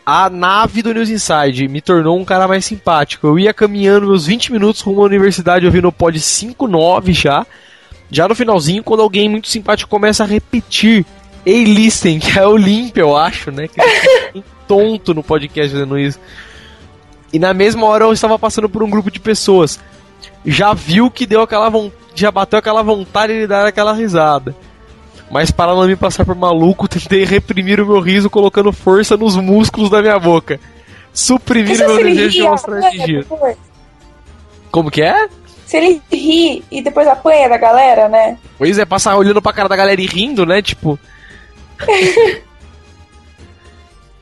[0.07, 3.27] A nave do News Inside me tornou um cara mais simpático.
[3.27, 7.47] Eu ia caminhando meus 20 minutos rumo à universidade ouvindo o pod 59 já.
[8.11, 11.05] Já no finalzinho, quando alguém muito simpático começa a repetir
[11.47, 13.69] Ei, listen, que é o Limp, eu acho, né?
[13.69, 16.19] Que fica tonto no podcast fazendo isso.
[17.33, 19.79] E na mesma hora eu estava passando por um grupo de pessoas.
[20.45, 24.57] Já viu que deu aquela von- já bateu aquela vontade de dar aquela risada.
[25.31, 29.37] Mas para não me passar por maluco, tentei reprimir o meu riso colocando força nos
[29.37, 30.59] músculos da minha boca.
[31.13, 33.21] Suprimir o meu desejo de mostrar energia.
[33.21, 33.57] depois.
[34.71, 35.29] Como que é?
[35.65, 38.37] Se ele ri e depois apanha da galera, né?
[38.59, 40.61] Pois é, passar olhando pra cara da galera e rindo, né?
[40.61, 40.99] Tipo.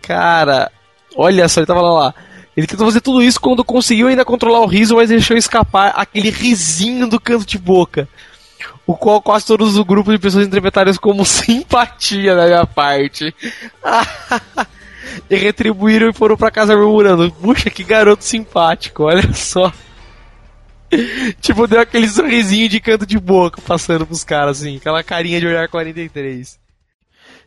[0.02, 0.70] cara,
[1.16, 2.14] olha só, ele tava lá, lá.
[2.56, 6.30] Ele tentou fazer tudo isso quando conseguiu ainda controlar o riso, mas deixou escapar aquele
[6.30, 8.08] risinho do canto de boca.
[8.86, 13.34] O qual quase todos o grupo de pessoas interpretaram como simpatia da minha parte.
[15.28, 19.72] e retribuíram e foram pra casa murmurando: Puxa, que garoto simpático, olha só.
[21.40, 25.46] tipo, deu aquele sorrisinho de canto de boca passando pros caras, assim, aquela carinha de
[25.46, 26.63] olhar 43.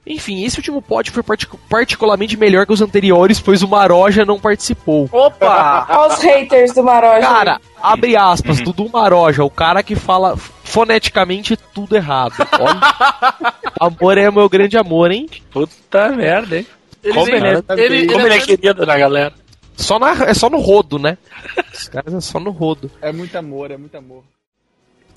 [0.07, 4.39] Enfim, esse último pod foi partic- particularmente melhor que os anteriores, pois o Maroja não
[4.39, 5.09] participou.
[5.11, 5.85] Opa!
[5.91, 7.19] Olha os haters do Maroja.
[7.27, 12.33] Cara, abre aspas, Dudu Maroja, o cara que fala foneticamente tudo errado.
[12.59, 15.27] Olha, amor é meu grande amor, hein?
[15.51, 16.67] Puta merda, hein?
[17.03, 19.33] Ele como vem- ele, é, ele- como ele ele é é- querido na galera.
[19.75, 21.17] Só na, é só no rodo, né?
[21.73, 22.89] Os caras é só no rodo.
[23.01, 24.23] É muito amor, é muito amor.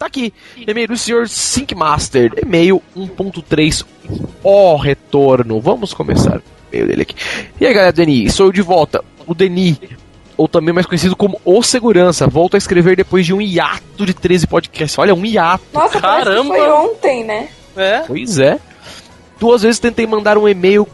[0.01, 0.33] Tá aqui.
[0.67, 2.33] E-mail do senhor Syncmaster.
[2.43, 3.85] E-mail 1.3.
[4.43, 5.61] Ó, retorno.
[5.61, 6.43] Vamos começar o
[6.73, 7.15] e-mail dele aqui.
[7.61, 9.05] E aí, galera, Deni, sou eu de volta.
[9.27, 9.79] O Deni,
[10.39, 14.15] ou também mais conhecido como O Segurança, volto a escrever depois de um hiato de
[14.15, 14.99] 13 podcasts.
[14.99, 15.65] Olha, um hiato.
[15.75, 17.49] Nossa, que foi ontem, né?
[17.77, 17.99] É?
[18.07, 18.59] Pois é.
[19.39, 20.89] Duas vezes tentei mandar um e-mail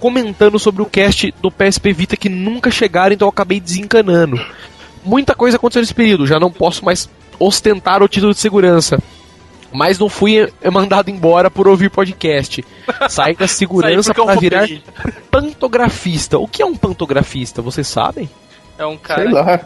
[0.00, 4.44] comentando sobre o cast do PSP Vita que nunca chegaram, então eu acabei desencanando.
[5.04, 8.98] Muita coisa aconteceu nesse período, já não posso mais ostentar o título de segurança.
[9.72, 12.64] Mas não fui mandado embora por ouvir podcast.
[13.08, 14.66] Saí da segurança para virar
[15.30, 16.38] pantografista.
[16.38, 17.60] O que é um pantografista?
[17.62, 18.28] Vocês sabem?
[18.78, 19.22] É um cara.
[19.22, 19.60] Sei lá.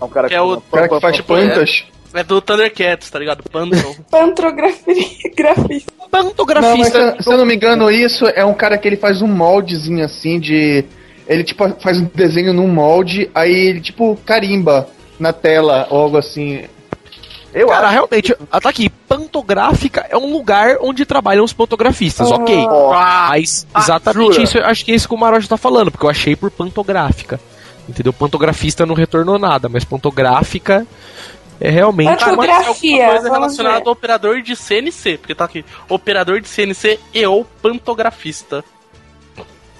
[0.00, 1.84] É um cara que é o cara que faz pantas.
[2.14, 3.42] É, é do Thundercats, tá ligado?
[3.50, 3.76] Panto.
[6.10, 6.70] Pantografista.
[6.70, 8.96] Não, mas se, eu- se eu não me engano, isso é um cara que ele
[8.96, 10.84] faz um moldezinho assim de.
[11.26, 16.16] Ele tipo faz um desenho num molde, aí ele tipo carimba na tela ou algo
[16.18, 16.64] assim.
[17.58, 17.92] Eu Cara, acho.
[17.94, 18.90] realmente, tá aqui.
[18.90, 22.34] Pantográfica é um lugar onde trabalham os pantografistas, Ah.
[22.34, 22.66] ok.
[22.92, 23.26] Ah.
[23.30, 26.36] Mas exatamente isso, acho que é isso que o Maroja tá falando, porque eu achei
[26.36, 27.40] por pantográfica.
[27.88, 28.12] Entendeu?
[28.12, 30.86] Pantografista não retornou nada, mas pantográfica
[31.58, 32.44] é realmente uma...
[32.44, 32.66] Alguma
[33.12, 38.62] coisa relacionada ao operador de CNC, porque tá aqui, operador de CNC e ou pantografista.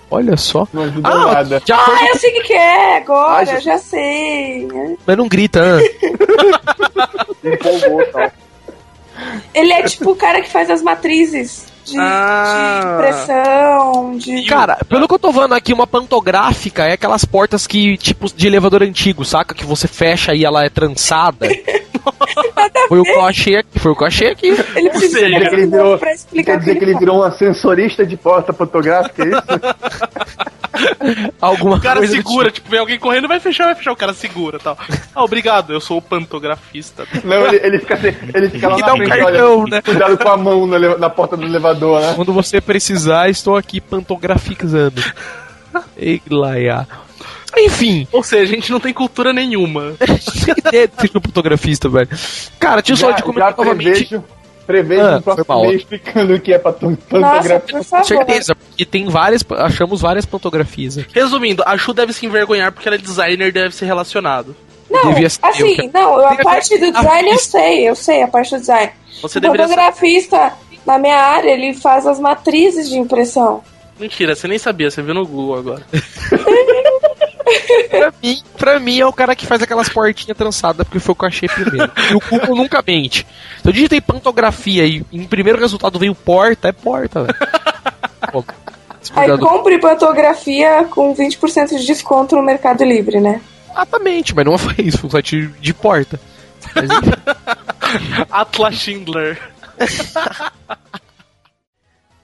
[0.08, 0.68] Olha só.
[1.02, 1.60] Ah, nada.
[1.66, 4.68] já Ah, eu sei o que, que é agora, Ah, já- eu já sei.
[5.04, 5.82] Mas não grita, né?
[7.52, 8.30] Empolgou, tal.
[9.54, 12.80] Ele é tipo o cara que faz as matrizes de, Ah.
[12.98, 14.44] de pressão, de.
[14.44, 18.46] Cara, pelo que eu tô vendo aqui, uma pantográfica é aquelas portas que, tipo, de
[18.46, 19.54] elevador antigo, saca?
[19.54, 21.46] Que você fecha e ela é trançada.
[22.88, 24.48] foi o que eu achei aqui, foi o que eu achei aqui.
[24.74, 27.22] Ele precisa Quer dizer que ele virou, pra explicar quer dizer que ele virou um
[27.22, 29.42] ascensorista de porta fotográfica, é isso?
[31.40, 34.58] Alguma O cara segura, tipo, vem alguém correndo, vai fechar, vai fechar, o cara segura
[34.58, 34.76] tal.
[35.14, 37.06] Ah, obrigado, eu sou o pantografista.
[37.24, 37.98] Não, ele, ele fica,
[38.34, 39.82] ele fica lá E na dá um frente, cartão, olha, né?
[39.82, 42.12] cuidado com a mão na, na porta do elevador, né?
[42.14, 45.02] Quando você precisar, estou aqui pantografizando.
[45.96, 46.86] Ei, Laia.
[47.56, 48.06] Enfim.
[48.12, 49.94] Ou seja, a gente não tem cultura nenhuma.
[50.58, 52.08] ideia de um fotografista, velho.
[52.58, 53.90] Cara, tinha só de comentar já novamente.
[54.06, 54.24] prevejo-
[54.66, 57.60] Prevejo Ah, no próximo mês explicando o que é pantografia.
[57.70, 59.44] Com certeza, porque tem várias.
[59.58, 61.08] Achamos várias pantografias aqui.
[61.14, 64.56] Resumindo, a Chu deve se envergonhar porque ela é designer e deve ser relacionado.
[64.90, 68.22] Não, Devia ser eu assim, que- não, a parte do design eu sei, eu sei
[68.22, 68.90] a parte do design.
[69.22, 70.52] Você o fotografista,
[70.84, 73.62] na minha área, ele faz as matrizes de impressão.
[74.00, 75.86] Mentira, você nem sabia, você viu no Google agora.
[77.90, 81.16] pra, mim, pra mim é o cara que faz aquelas portinhas trançadas, porque foi o
[81.16, 81.92] que eu achei primeiro.
[82.10, 83.26] E o Google nunca mente.
[83.60, 87.36] Então eu digitei pantografia e em primeiro resultado veio porta, é porta, velho.
[89.14, 93.40] Aí compre fotografia com 20% de desconto no Mercado Livre, né?
[93.70, 96.18] Exatamente, mas não foi isso, foi um site de porta.
[96.74, 96.88] Mas.
[98.30, 99.40] Atlas Schindler.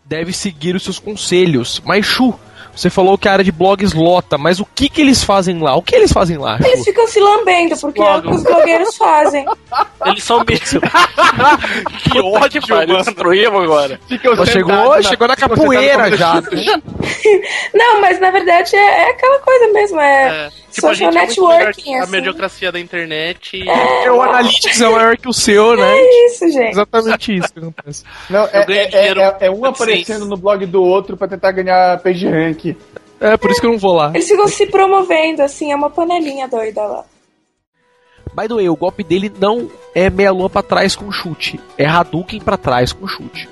[0.04, 1.80] Deve seguir os seus conselhos.
[1.84, 2.34] Mas, Chu,
[2.74, 5.76] Você falou que a área de blogs lota, mas o que que eles fazem lá?
[5.76, 6.58] O que eles fazem lá?
[6.64, 9.44] Eles ficam se lambendo, porque é o que os blogueiros fazem.
[10.06, 10.80] Eles são mesmo.
[12.10, 14.00] que ódio, pariu, destruímos agora.
[14.36, 16.42] Pô, chegou, chegou na capoeira já.
[17.74, 21.26] Não, mas na verdade é, é aquela coisa mesmo, é, Tipo, a social gente é
[21.26, 22.12] muito networking, melhor- a assim.
[22.12, 23.56] mediocracia da internet.
[23.58, 23.68] E...
[23.68, 25.92] É, o Analytics é maior que o seu, né?
[25.98, 26.70] É isso, gente.
[26.70, 28.04] Exatamente isso que acontece.
[28.30, 31.98] Não, é, é, dinheiro é, é um aparecendo no blog do outro pra tentar ganhar
[32.00, 32.61] page rank.
[33.20, 34.10] É, por isso que eu não vou lá.
[34.14, 37.04] Eles ficam se promovendo, assim, é uma panelinha doida lá.
[38.34, 41.60] By the way, o golpe dele não é meia lua pra trás com chute.
[41.76, 43.48] É Hadouken pra trás com chute.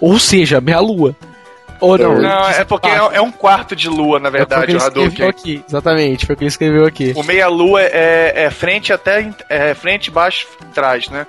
[0.00, 1.14] Ou seja, meia lua.
[1.80, 2.20] Ou não?
[2.20, 5.26] Não, é porque é, é um quarto de lua, na É verdade, que o Hadouken.
[5.28, 5.64] aqui.
[5.68, 7.12] Exatamente, foi o que ele escreveu aqui.
[7.16, 9.28] O meia-lua é, é frente até.
[9.48, 11.26] É frente, baixo, trás, né?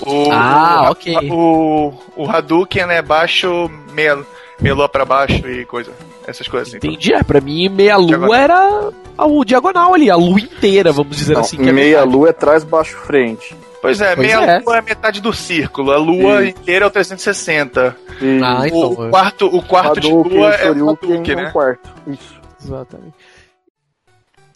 [0.00, 1.16] O, Ah, o, ok.
[1.30, 4.18] O, o Hadouken é baixo, meia,
[4.60, 5.92] meia lua pra baixo e coisa.
[6.30, 6.76] Essas coisas assim.
[6.78, 8.34] Entendi, é, pra mim meia lua Diagonal.
[8.34, 11.56] era a- o diagonal ali, a lua inteira, vamos dizer Não, assim.
[11.68, 12.12] é meia metade.
[12.16, 13.54] lua é trás, baixo, frente.
[13.82, 14.58] Pois é, Pois meia é.
[14.60, 15.90] lua é metade do círculo.
[15.90, 16.58] A lua Isso.
[16.58, 17.96] inteira é o 360.
[18.20, 18.92] E Ah, então.
[18.92, 21.50] o, quarto, o quarto de lua é o Hadouken, é um né?
[21.50, 21.88] quarto.
[22.06, 22.40] Isso.
[22.62, 23.14] Exatamente.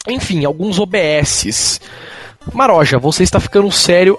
[0.08, 1.80] Enfim, alguns OBSs.
[2.52, 4.18] Maroja, você está ficando sério.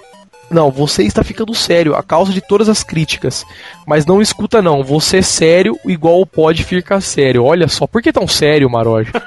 [0.50, 3.44] Não, você está ficando sério, a causa de todas as críticas.
[3.86, 7.44] Mas não escuta não, você é sério igual o pode ficar sério.
[7.44, 9.10] Olha só, por que tão sério, Maroja?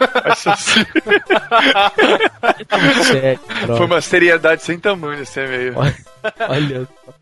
[2.70, 3.78] Tão sério, Maroja.
[3.78, 5.76] Foi uma seriedade sem tamanho esse e-mail.
[5.78, 7.14] Olha só.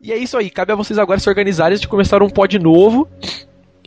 [0.00, 3.08] E é isso aí, cabe a vocês agora se organizarem de começar um pod novo.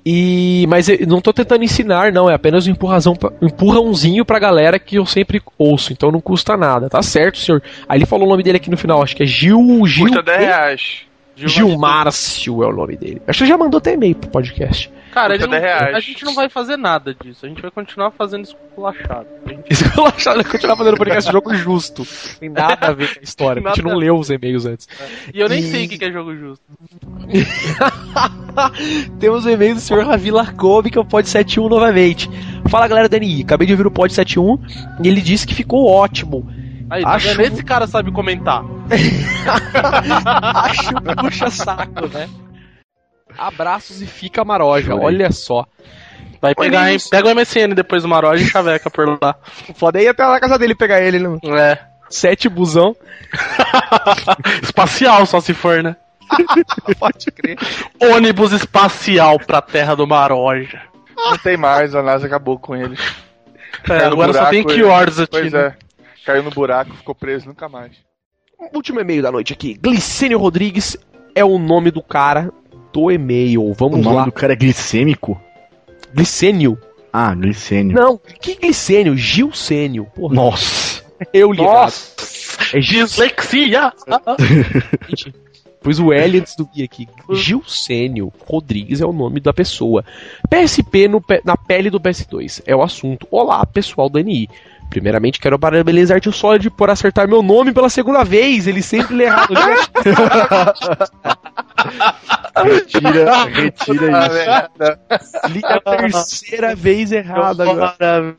[0.09, 4.79] E mas eu não tô tentando ensinar, não, é apenas um empurrazão, empurrãozinho pra galera
[4.79, 7.61] que eu sempre ouço, então não custa nada, tá certo, senhor?
[7.89, 10.23] Aí ele falou o nome dele aqui no final, acho que é Gil, Gil, Custa
[10.23, 11.01] 10 reais.
[11.35, 13.21] Gil Márcio é o nome dele.
[13.27, 14.89] Acho que já mandou até e-mail pro podcast.
[15.21, 15.95] Cara, ele não- 10 reais.
[15.95, 17.45] a gente não vai fazer nada disso.
[17.45, 19.27] A gente vai continuar fazendo esculachado.
[19.47, 22.05] Gente- Esculachado, continuar fazendo podcast jogo justo.
[22.39, 24.87] Tem nada a ver com a história, a gente não leu os e-mails antes.
[25.33, 26.63] E eu nem E- sei o que é jogo justo.
[29.19, 32.29] Temos o e-mail do senhor Ravi Larkov, que é o Pod 71 novamente.
[32.69, 34.57] Fala galera da NI, acabei de ouvir o Pod 71
[35.03, 36.47] e ele disse que ficou ótimo.
[36.89, 37.53] Aí, tá Acho- vendo?
[37.53, 38.63] Esse cara sabe comentar.
[40.55, 42.29] Acho que puxa saco, né?
[43.37, 45.05] Abraços e fica maroja, Chorei.
[45.05, 45.65] olha só.
[46.41, 46.97] Vai pegar, hein?
[47.09, 49.35] Pega o MSN depois do Maroja e chaveca por lá.
[49.75, 51.37] Foda aí até lá na casa dele pegar ele, né?
[51.45, 51.79] É.
[52.09, 52.95] Sete busão.
[54.61, 55.95] Espacial, só se for, né?
[56.99, 57.57] Pode crer.
[58.01, 60.81] Ônibus espacial pra terra do Maroja.
[61.15, 62.99] Não tem mais, a NASA acabou com eles.
[63.89, 65.31] É, agora só tem buraco, keywords aqui.
[65.31, 65.59] Pois né?
[65.59, 65.75] é.
[66.25, 67.93] Caiu no buraco, ficou preso nunca mais.
[68.73, 69.77] Último e-mail da noite aqui.
[69.81, 70.97] Glicênio Rodrigues
[71.33, 72.51] é o nome do cara
[72.97, 73.63] do e-mail.
[73.63, 74.25] O Vamos nome lá.
[74.25, 75.39] do cara é glicêmico?
[76.13, 76.79] Glicênio.
[77.13, 77.95] Ah, glicênio.
[77.95, 79.15] Não, que glicênio?
[79.15, 80.05] Gilcênio.
[80.15, 80.33] Porra.
[80.33, 81.03] Nossa.
[81.31, 81.67] Eu ligado.
[81.67, 82.15] Nossa!
[82.73, 83.05] É Gil...
[83.05, 83.93] Dislexia!
[85.07, 85.33] Gente,
[85.79, 87.07] Pus o L antes do I aqui.
[87.31, 90.03] Gilcênio Rodrigues é o nome da pessoa.
[90.49, 93.27] PSP no na pele do PS2 é o assunto.
[93.31, 94.49] Olá, pessoal do NI.
[94.89, 98.67] Primeiramente, quero parabenizar o Solid por acertar meu nome pela segunda vez.
[98.67, 99.53] Ele sempre lê errado.
[102.63, 105.49] Retira, retira isso.
[105.49, 108.35] Li a terceira vez errado agora.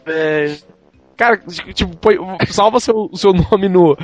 [1.16, 1.40] Cara,
[1.74, 2.16] tipo, põe,
[2.48, 3.96] salva seu, seu nome no,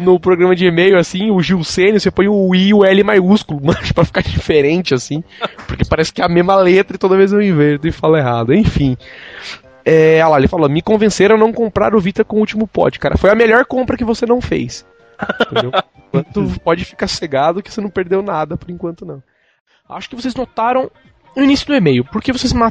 [0.00, 3.60] no programa de e-mail, assim, o Gilcênio, você põe o I e o L maiúsculo,
[3.62, 5.22] mas pra ficar diferente, assim.
[5.66, 8.54] Porque parece que é a mesma letra e toda vez eu inverto e falo errado.
[8.54, 8.96] Enfim.
[9.84, 12.66] É, olha lá, ele falou: me convenceram a não comprar o Vita com o último
[12.66, 13.16] pod, cara.
[13.16, 14.86] Foi a melhor compra que você não fez.
[15.40, 15.72] Entendeu?
[16.08, 19.22] Enquanto pode ficar cegado que você não perdeu nada por enquanto, não.
[19.88, 20.90] Acho que vocês notaram
[21.34, 22.70] no início do e-mail, porque vocês, ma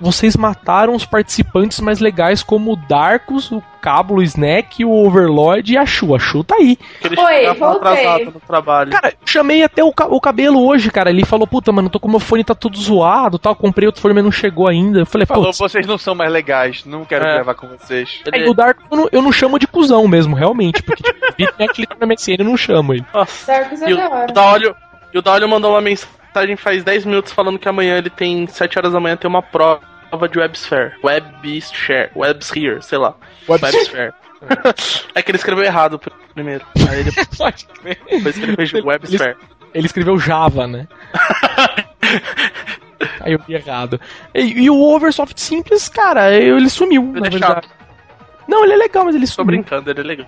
[0.00, 5.72] vocês mataram os participantes mais legais como o Darkus, o Cablo, o Snack, o Overlord
[5.72, 6.14] e a Shu.
[6.14, 6.78] A Shu tá aí.
[7.04, 7.90] Oi, voltei.
[8.06, 8.90] atrasado no trabalho.
[8.92, 11.10] Cara, eu chamei até o, ca- o cabelo hoje, cara.
[11.10, 13.54] Ele falou, puta, mano, tô com meu fone tá todo zoado tal.
[13.54, 15.00] Comprei outro fone, mas não chegou ainda.
[15.00, 15.52] Eu falei, Falou, pô.
[15.52, 17.34] vocês não são mais legais, não quero É.
[17.34, 18.20] gravar com vocês.
[18.32, 20.82] Aí, o Dark eu não, eu não chamo de cuzão mesmo, realmente.
[20.82, 23.04] Porque, tipo, Bitnet ele tá na MSN, eu não chamo ele.
[23.46, 23.96] Darkus é E o,
[24.32, 24.76] da o hora.
[25.12, 26.14] E o Daolio mandou uma mensagem
[26.56, 29.80] faz 10 minutos falando que amanhã ele tem 7 horas da manhã tem uma prova
[30.30, 30.92] de Websphere.
[31.02, 32.10] Websphere.
[32.14, 33.14] Websphere, sei lá.
[33.48, 34.12] Websphere.
[35.14, 36.64] é que ele escreveu errado pr- primeiro.
[36.88, 37.98] Aí ele Pode crer.
[38.10, 39.36] depois escreveu Websphere.
[39.74, 40.86] Ele escreveu Java, né?
[43.20, 44.00] Aí eu vi errado.
[44.34, 47.68] E, e o Oversoft simples, cara, ele sumiu, Ele é chato.
[48.48, 49.46] Não, ele é legal, mas ele Tô sumiu.
[49.52, 50.26] brincando, ele é legal.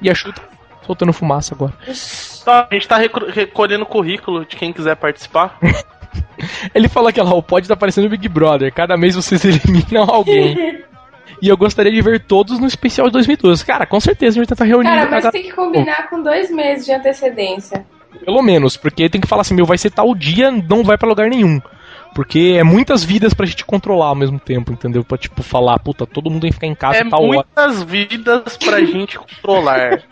[0.00, 0.42] E a Shu tá
[0.86, 1.72] soltando fumaça agora.
[2.44, 5.58] Tá, a gente tá recolhendo currículo de quem quiser participar.
[6.74, 8.72] Ele falou que lá, o pod tá parecendo Big Brother.
[8.72, 10.82] Cada mês vocês eliminam alguém.
[11.40, 13.64] E eu gostaria de ver todos no especial de 2012.
[13.64, 14.94] Cara, com certeza a gente tá reunindo.
[14.94, 17.84] Cara, mas a- tem que combinar com dois meses de antecedência.
[18.24, 21.08] Pelo menos, porque tem que falar assim, meu, vai ser tal dia, não vai pra
[21.08, 21.60] lugar nenhum.
[22.14, 25.02] Porque é muitas vidas pra gente controlar ao mesmo tempo, entendeu?
[25.02, 27.32] Pra, tipo, falar, puta, todo mundo tem que ficar em casa É e tal hora.
[27.56, 30.02] muitas vidas pra gente controlar.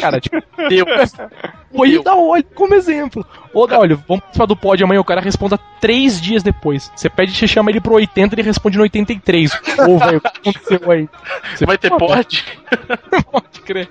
[0.00, 0.36] Cara, tipo,
[0.68, 1.12] Deus.
[1.76, 3.26] Oi, dá olho como exemplo.
[3.52, 6.90] Ô, dá olho, vamos participar do pod amanhã, o cara responda três dias depois.
[6.94, 9.50] Você pede, você chama ele pro 80, ele responde no 83.
[9.88, 11.08] Ô, velho, o que aconteceu aí?
[11.54, 12.44] Você Vai ter Pô, pod?
[13.30, 13.88] Pode crer.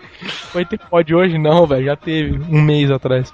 [0.53, 1.37] Vai ter pod hoje?
[1.37, 3.33] Não, velho, já teve, um mês atrás.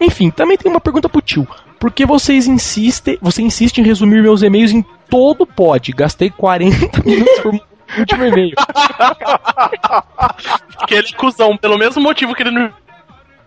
[0.00, 1.46] Enfim, também tem uma pergunta pro tio.
[1.78, 5.92] Por que vocês insistem, você insiste em resumir meus e-mails em todo pod?
[5.92, 7.67] Gastei 40 minutos por
[7.98, 8.54] último e-mail.
[10.76, 11.56] Porque ele é cuzão.
[11.56, 12.72] Pelo mesmo motivo que ele não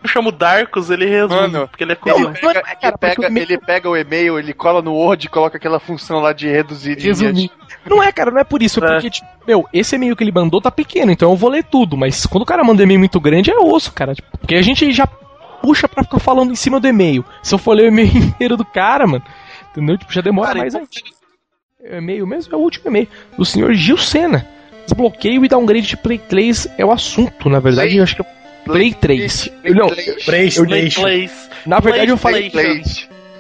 [0.05, 1.41] chama o Darkus, ele resume.
[1.41, 2.33] Mano, porque ele é Ele cuzão.
[2.33, 6.19] pega, ele, pega, ele pega o e-mail, ele cola no Word e coloca aquela função
[6.19, 7.51] lá de reduzir Resumir.
[7.85, 8.83] Não é, cara, não é por isso.
[8.83, 11.63] É porque, tipo, meu, esse e-mail que ele mandou tá pequeno, então eu vou ler
[11.63, 11.95] tudo.
[11.97, 14.15] Mas quando o cara manda e-mail muito grande, é osso, cara.
[14.15, 15.05] Tipo, porque a gente já
[15.61, 17.23] puxa pra ficar falando em cima do e-mail.
[17.43, 19.23] Se eu for ler o e-mail inteiro do cara, mano,
[19.71, 19.97] entendeu?
[19.97, 20.87] Tipo, já demora mais ainda.
[21.84, 23.07] É o e-mail mesmo é o último e-mail.
[23.38, 24.45] Do senhor Gil Sena.
[24.86, 28.25] Desbloqueio e downgrade de Play 3 é o assunto, na verdade, eu acho que é
[28.65, 29.49] Play 3.
[29.63, 31.07] Eu, não, PlayStation.
[31.07, 31.29] eu,
[31.65, 32.51] na verdade eu falei.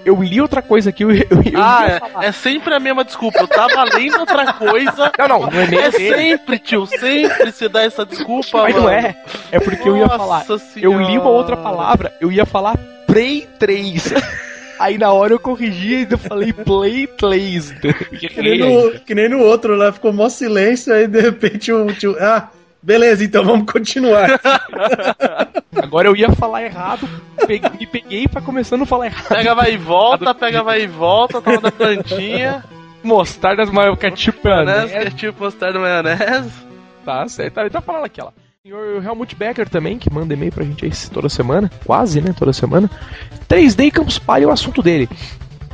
[0.03, 3.39] Eu li outra coisa aqui, eu, eu, eu Ah, é, é sempre a mesma desculpa.
[3.39, 5.11] Eu tava lendo outra coisa.
[5.19, 6.15] Não, não, e-mail É dele.
[6.15, 8.85] sempre, tio, sempre se dá essa desculpa, Mas mano.
[8.85, 9.15] não é.
[9.51, 10.45] É porque eu ia Nossa falar.
[10.49, 11.03] Eu Senhora.
[11.03, 14.13] li uma outra palavra, eu ia falar Play 3.
[14.81, 17.71] Aí na hora eu corrigi e ainda falei Play 3.
[18.19, 21.93] Que nem, no, que nem no outro lá, ficou mó silêncio, aí de repente o
[21.93, 22.15] tio.
[22.19, 22.49] Ah,
[22.81, 24.27] beleza, então vamos continuar.
[25.81, 27.07] Agora eu ia falar errado,
[27.47, 29.27] peguei- me peguei pra começando a falar errado.
[29.29, 32.63] Pega, vai e volta, pega, vai e volta, tava da plantinha.
[33.03, 35.15] Mostarda maio ketchup Maionese, maionese.
[35.15, 36.51] ketchup, mostarda, maionese.
[37.03, 37.59] Tá certo.
[37.59, 38.29] Ele tá falando aqui, ó.
[38.63, 41.67] Senhor Helmut Becker também, que manda e-mail pra gente aí toda semana.
[41.83, 42.31] Quase, né?
[42.37, 42.87] Toda semana.
[43.49, 45.09] 3D e Campus Party é o assunto dele.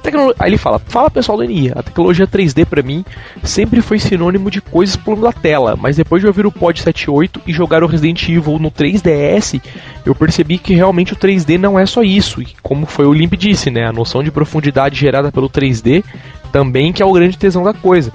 [0.02, 3.04] Tecno- Aí ele fala: Fala pessoal do NI, a tecnologia 3D pra mim
[3.44, 7.42] sempre foi sinônimo de coisas pulando da tela, mas depois de ouvir o Pod 78
[7.46, 9.62] e jogar o Resident Evil no 3DS,
[10.06, 13.34] eu percebi que realmente o 3D não é só isso, e como foi o Limp
[13.34, 13.86] disse, né?
[13.86, 16.06] A noção de profundidade gerada pelo 3D
[16.54, 18.14] também que é o grande tesão da coisa.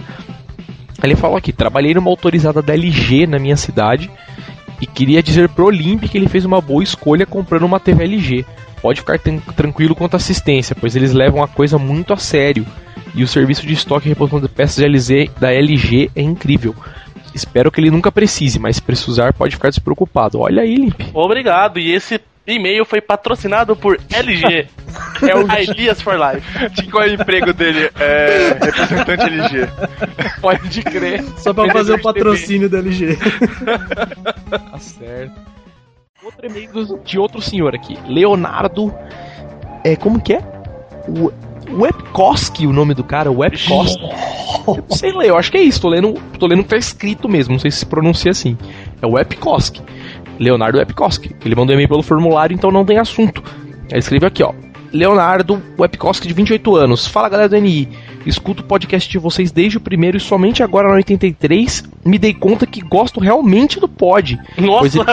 [1.04, 4.10] Ele falou aqui: trabalhei numa autorizada da LG na minha cidade
[4.82, 8.44] e queria dizer pro Olimp que ele fez uma boa escolha comprando uma TV LG.
[8.82, 12.66] Pode ficar tran- tranquilo quanto à assistência, pois eles levam a coisa muito a sério.
[13.14, 16.74] E o serviço de estoque e reposição de peças de LZ da LG é incrível.
[17.32, 20.40] Espero que ele nunca precise, mas se precisar pode ficar despreocupado.
[20.40, 21.00] Olha aí, Limp.
[21.14, 21.78] Obrigado.
[21.78, 24.66] E esse e-mail foi patrocinado por LG.
[25.28, 26.90] é o Ideas for Life.
[26.90, 27.90] Qual é o emprego dele?
[27.98, 29.68] É representante LG.
[30.40, 31.24] Pode crer.
[31.38, 33.16] Só pra fazer o patrocínio da LG.
[34.50, 35.32] Tá certo.
[36.22, 37.98] Outro e-mail de outro senhor aqui.
[38.06, 38.94] Leonardo.
[39.82, 40.40] É, como que é?
[41.08, 41.32] O-
[41.70, 44.02] Webkoski, o nome do cara, Webkoski.
[44.66, 45.80] Eu não sei ler, eu acho que é isso.
[45.80, 48.58] Tô lendo, tô lendo o que tá escrito mesmo, não sei se se pronuncia assim.
[49.00, 49.80] É Webkoski.
[50.42, 51.34] Leonardo Webkoski.
[51.44, 53.42] Ele mandou e-mail pelo formulário, então não tem assunto.
[53.90, 54.52] Ele escreveu aqui, ó.
[54.92, 57.06] Leonardo Webkoski, de 28 anos.
[57.06, 57.88] Fala galera do NI.
[58.26, 62.34] Escuto o podcast de vocês desde o primeiro e somente agora no 83 me dei
[62.34, 64.38] conta que gosto realmente do pod.
[64.58, 65.04] Nossa!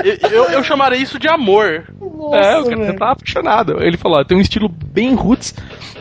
[0.00, 1.84] Pois eu, eu, chamaria isso de amor.
[2.32, 3.82] é, o cara tá apaixonado.
[3.82, 5.54] Ele falou, ó, tem um estilo bem roots,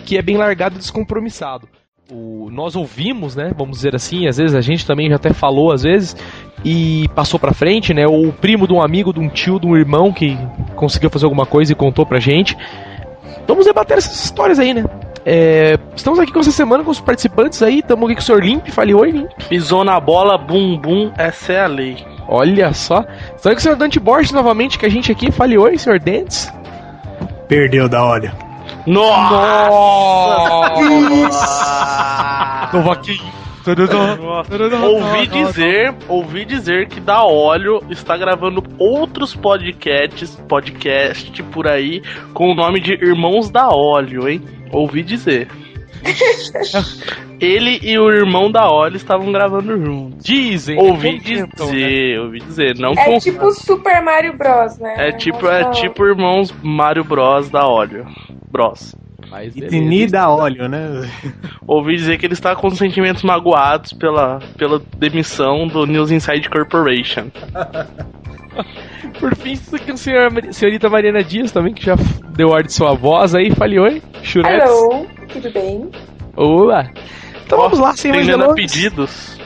[0.05, 1.67] que é bem largado e descompromissado.
[2.13, 5.71] O, nós ouvimos, né, vamos dizer assim, às vezes a gente também já até falou,
[5.71, 6.13] às vezes,
[6.61, 9.77] e passou pra frente, né, o primo de um amigo, de um tio, de um
[9.77, 10.37] irmão que
[10.75, 12.57] conseguiu fazer alguma coisa e contou pra gente.
[13.47, 14.83] Vamos debater essas histórias aí, né.
[15.25, 18.43] É, estamos aqui com essa semana com os participantes aí, estamos aqui com o Sr.
[18.43, 19.31] Limp, fale oi, Limp.
[19.47, 21.95] Pisou na bola, bum bum, essa é a lei.
[22.27, 23.05] Olha só.
[23.37, 23.75] Estamos aqui com o Sr.
[23.77, 25.97] Dante Borges novamente, que a gente aqui, fale oi, Sr.
[25.97, 26.51] Dentes.
[27.47, 28.50] Perdeu da hora.
[28.87, 30.69] Nossa!
[32.73, 33.41] Novaquinho.
[34.83, 42.01] Ouvi dizer, ouvi dizer que da óleo está gravando outros podcasts, podcast por aí
[42.33, 44.41] com o nome de Irmãos da Óleo, hein?
[44.71, 45.47] Ouvi dizer.
[47.39, 50.23] Ele e o irmão da óleo estavam gravando juntos.
[50.23, 50.77] Dizem.
[50.79, 54.95] Ouvi comentam, dizer, ouvi dizer, não É com- tipo Super Mario Bros, né?
[55.09, 58.05] é tipo é tipo irmãos Mario Bros da óleo.
[58.51, 58.95] Bros.
[59.55, 61.09] Itini da óleo, né?
[61.65, 67.31] Ouvi dizer que ele está com sentimentos magoados pela, pela demissão do News Inside Corporation.
[69.19, 71.95] Por fim, isso aqui é a senhora- senhorita Mariana Dias também, que já
[72.35, 73.51] deu ordem de sua voz aí.
[73.51, 74.69] Fale oi, Churetes.
[74.69, 75.89] Hello, tudo bem?
[76.35, 76.89] Olá.
[77.45, 78.55] Então vamos lá, sem mais delongas.
[78.55, 79.37] pedidos.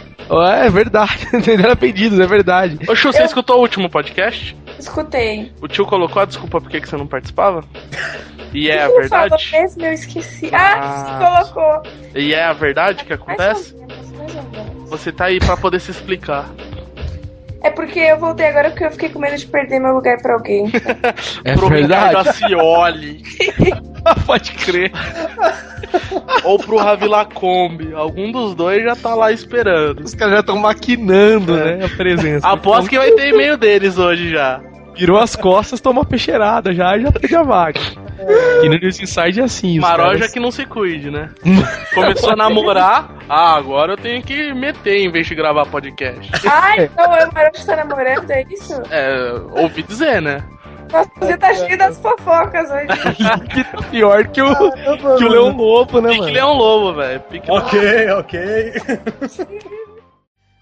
[0.57, 2.79] É verdade, atendendo a pedidos, é verdade.
[2.89, 4.55] Ô, Chu, você Eu- escutou o último podcast?
[4.79, 5.51] Escutei.
[5.61, 7.63] O tio colocou a desculpa por que que você não participava?
[8.53, 9.51] E é a Quem falou verdade?
[9.51, 9.85] mesmo?
[9.85, 10.49] Eu esqueci.
[10.53, 11.43] Ah, Ah.
[11.43, 11.91] você colocou.
[12.15, 13.75] E é a verdade que acontece?
[14.17, 14.89] Mais ou menos.
[14.89, 16.49] Você tá aí pra poder se explicar.
[17.65, 20.35] É porque eu voltei agora porque eu fiquei com medo de perder meu lugar pra
[20.35, 20.71] alguém.
[21.43, 22.09] É pro verdade.
[22.09, 23.23] Ricardo Acioli.
[24.25, 24.91] Pode crer.
[26.43, 27.91] Ou pro Ravi Lacombe.
[27.93, 30.01] Algum dos dois já tá lá esperando.
[30.01, 32.47] Os caras já estão maquinando, né, a presença.
[32.47, 34.61] Aposto que vai ter e-mail deles hoje já.
[34.95, 37.79] Virou as costas, toma uma peixeirada já, já perde a vaga.
[38.63, 41.29] E no News Inside é assim, Maroja caras- que não se cuide, né?
[41.93, 46.31] Começou a namorar, ah, agora eu tenho que meter em vez de gravar podcast.
[46.47, 48.73] ah, então o Maroto tá namorando, é isso?
[48.89, 50.43] É, ouvi dizer, né?
[50.91, 52.87] Nossa, você tá cheio das fofocas hoje.
[53.49, 54.55] que tá pior que o,
[55.17, 56.33] que o Leão Lobo, né, Pique mano?
[56.33, 57.19] Leão Lobo, velho.
[57.21, 58.73] Pique Leão Ok, ok.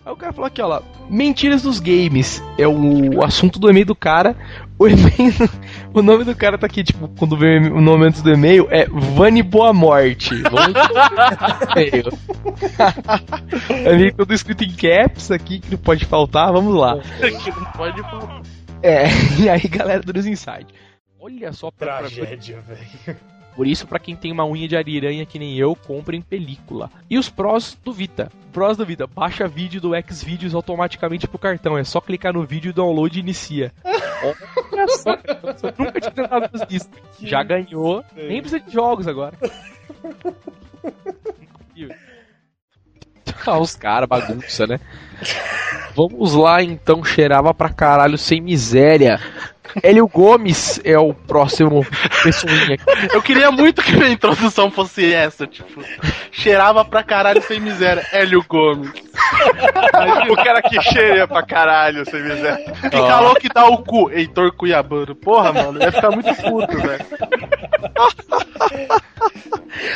[0.05, 3.85] Aí o cara falou aqui, ó lá, mentiras dos games é o assunto do e-mail
[3.85, 4.35] do cara.
[4.77, 5.33] O e-mail,
[5.93, 8.85] o nome do cara tá aqui, tipo, quando vê o nome antes do e-mail é
[8.87, 10.31] Vani Boa Morte.
[13.69, 16.97] É meio tudo escrito em caps aqui, que não pode faltar, vamos lá.
[16.99, 18.41] que não pode falar.
[18.81, 19.05] É,
[19.39, 20.67] e aí galera do News Inside.
[21.19, 23.17] Olha só pra, pra- Tragédia, velho.
[23.55, 26.89] Por isso, pra quem tem uma unha de ariranha que nem eu, comprem película.
[27.09, 28.31] E os prós do Vita.
[28.51, 31.77] Prós do Vita, baixa vídeo do Xvideos automaticamente pro cartão.
[31.77, 33.71] É só clicar no vídeo, download e inicia.
[34.71, 36.89] Olha só, eu nunca tinha tentado fazer isso.
[37.21, 39.37] Já ganhou, nem precisa de jogos agora.
[43.45, 44.79] Ah, os caras, bagunça, né?
[45.95, 49.19] Vamos lá então, cheirava pra caralho sem miséria.
[49.81, 51.85] Hélio Gomes é o próximo
[52.23, 52.77] pessoinha.
[53.13, 55.81] Eu queria muito que minha introdução fosse essa, tipo,
[56.31, 58.05] cheirava pra caralho sem miséria.
[58.11, 58.91] Hélio Gomes.
[60.29, 62.73] o cara que cheira pra caralho, sem miséria.
[62.81, 65.15] Que calor que dá o cu, Heitor Cuiabano.
[65.15, 67.05] Porra, mano, ia ficar muito puto, velho.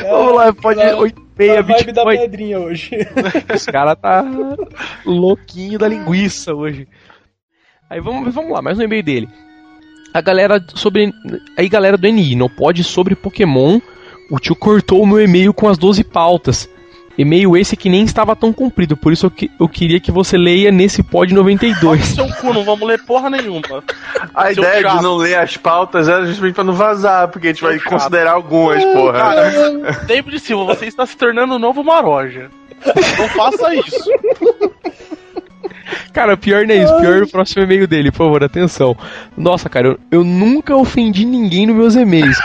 [0.01, 2.91] Vamos lá, pode A 8 meia, vibe da pedrinha hoje.
[3.53, 4.23] Os caras tá
[5.05, 6.87] louquinho da linguiça hoje.
[7.89, 9.29] Aí vamos, vamos lá, mais um e-mail dele.
[10.13, 11.13] A galera sobre.
[11.57, 13.79] Aí, galera do NI, não pode sobre Pokémon.
[14.29, 16.69] O tio cortou o meu e-mail com as 12 pautas.
[17.17, 20.37] E-mail esse que nem estava tão comprido, por isso eu, que- eu queria que você
[20.37, 22.05] leia nesse pod 92.
[22.05, 23.83] Seu cu, não vamos ler porra nenhuma.
[24.35, 24.97] A Seu ideia chato.
[24.97, 27.89] de não ler as pautas era justamente pra não vazar, porque a gente vai chato.
[27.89, 29.13] considerar algumas, porra.
[29.13, 32.51] Cara, David Silva, você está se tornando o novo Maroja.
[33.17, 34.11] Não faça isso.
[36.13, 38.95] Cara, pior não é isso, pior é o próximo e-mail dele, por favor, atenção.
[39.35, 42.37] Nossa, cara, eu, eu nunca ofendi ninguém nos meus e-mails.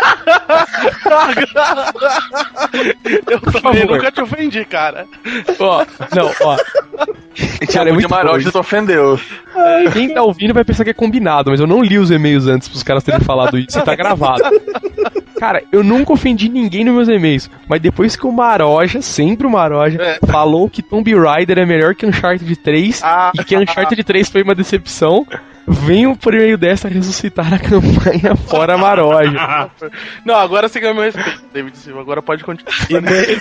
[3.30, 5.06] Eu também nunca te ofendi, cara.
[5.58, 6.56] Ó, não, ó.
[7.72, 9.18] Cara, é muito Maroja bom tu ofendeu.
[9.92, 12.68] Quem tá ouvindo vai pensar que é combinado, mas eu não li os e-mails antes
[12.68, 14.42] pros caras terem falado isso e tá gravado.
[15.38, 19.50] Cara, eu nunca ofendi ninguém nos meus e-mails, mas depois que o Maroja, sempre o
[19.50, 23.02] Maroja, falou que Tomb Raider é melhor que Uncharted 3
[23.34, 25.26] e que Uncharted 3 foi uma decepção,
[25.66, 29.70] venho por meio dessa ressuscitar a campanha fora Maroja.
[30.24, 32.00] Não, agora você ganhou meu respeito, David Silva.
[32.00, 32.72] Agora pode continuar.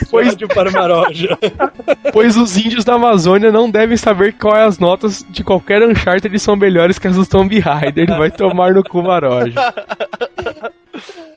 [0.09, 1.37] Pois, para Maroja.
[2.11, 6.37] pois os índios da Amazônia não devem saber qual é as notas de qualquer Uncharted
[6.39, 8.07] são melhores que as do Tomb Raider.
[8.07, 9.73] Vai tomar no cu Maroja.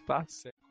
[0.07, 0.65] Tá certo.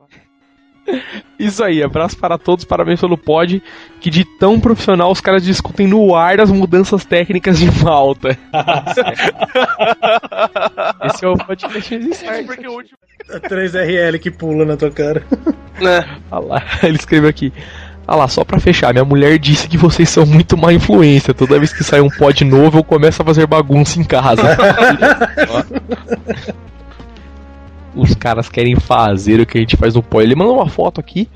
[1.38, 3.62] Isso aí, abraço para todos, parabéns pelo pod.
[4.00, 8.38] Que de tão profissional os caras discutem no ar as mudanças técnicas de falta.
[11.04, 12.44] Esse é o podcast existente.
[12.44, 12.98] Porque o último.
[13.30, 15.24] A 3RL que pula na tua cara.
[16.30, 17.52] Olha lá, ele escreveu aqui.
[18.06, 21.32] Ah lá, só pra fechar, minha mulher disse que vocês são muito má influência.
[21.32, 24.42] Toda vez que sai um pod novo, eu começo a fazer bagunça em casa.
[27.94, 30.24] Os caras querem fazer o que a gente faz no pod.
[30.24, 31.28] Ele mandou uma foto aqui.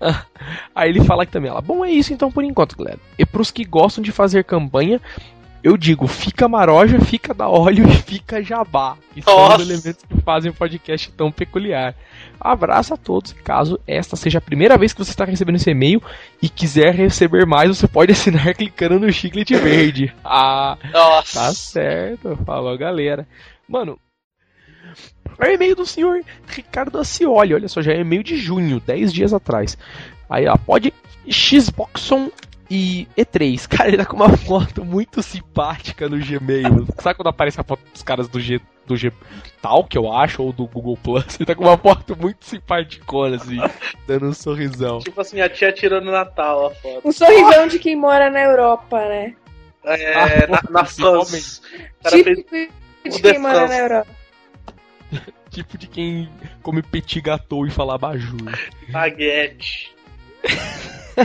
[0.74, 2.98] Aí ele fala aqui também, ela, bom, é isso então por enquanto, galera.
[3.18, 5.00] E pros que gostam de fazer campanha,
[5.62, 8.96] eu digo, fica maroja, fica da óleo e fica jabá.
[9.14, 9.62] Que são Nossa.
[9.62, 11.94] os elementos que fazem um podcast tão peculiar.
[12.40, 13.32] Abraço a todos.
[13.32, 16.02] Caso esta seja a primeira vez que você está recebendo esse e-mail
[16.42, 20.12] e quiser receber mais, você pode assinar clicando no chiclete verde.
[20.24, 21.40] Ah, Nossa.
[21.40, 22.36] tá certo.
[22.44, 23.28] Falou, galera.
[23.68, 23.98] Mano,
[25.38, 27.54] é o e-mail do senhor Ricardo Acioli.
[27.54, 29.76] Olha só, já é e-mail de junho, 10 dias atrás.
[30.28, 30.92] Aí, ó, pode
[31.30, 32.30] Xboxon
[32.70, 36.86] E E3, cara, ele tá com uma foto muito simpática no Gmail.
[37.00, 39.12] Sabe quando aparece a foto dos caras do G do G
[39.60, 41.36] Talk, eu acho, ou do Google Plus?
[41.36, 43.58] Ele tá com uma foto muito simpaticona, assim,
[44.06, 44.98] dando um sorrisão.
[44.98, 47.00] Tipo assim, a tia tirando no Natal a foto.
[47.06, 49.34] Um sorrisão de quem mora na Europa, né?
[49.84, 51.60] É, na, na France.
[52.08, 52.72] Típico
[53.04, 53.78] de quem mora na.
[53.78, 54.21] Europa.
[55.50, 56.28] Tipo de quem
[56.62, 58.52] come petit gâteau e fala abajur.
[58.90, 59.92] Baguete.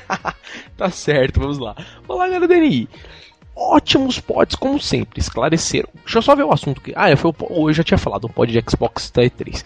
[0.75, 1.75] Tá certo, vamos lá.
[2.07, 2.87] Olá, galera do DNI.
[3.55, 5.89] Ótimos pods, como sempre, esclareceram.
[6.03, 6.93] Deixa eu só ver o assunto que.
[6.95, 9.63] Ah, foi o, po- eu já tinha falado, o pod de Xbox da E3.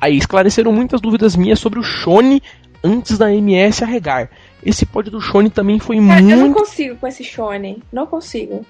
[0.00, 2.42] Aí, esclareceram muitas dúvidas minhas sobre o Shone
[2.82, 4.28] antes da MS arregar.
[4.64, 6.56] Esse pod do Shone também foi Cara, eu não muito.
[6.56, 7.80] consigo com esse Shonen.
[7.92, 8.66] Não consigo.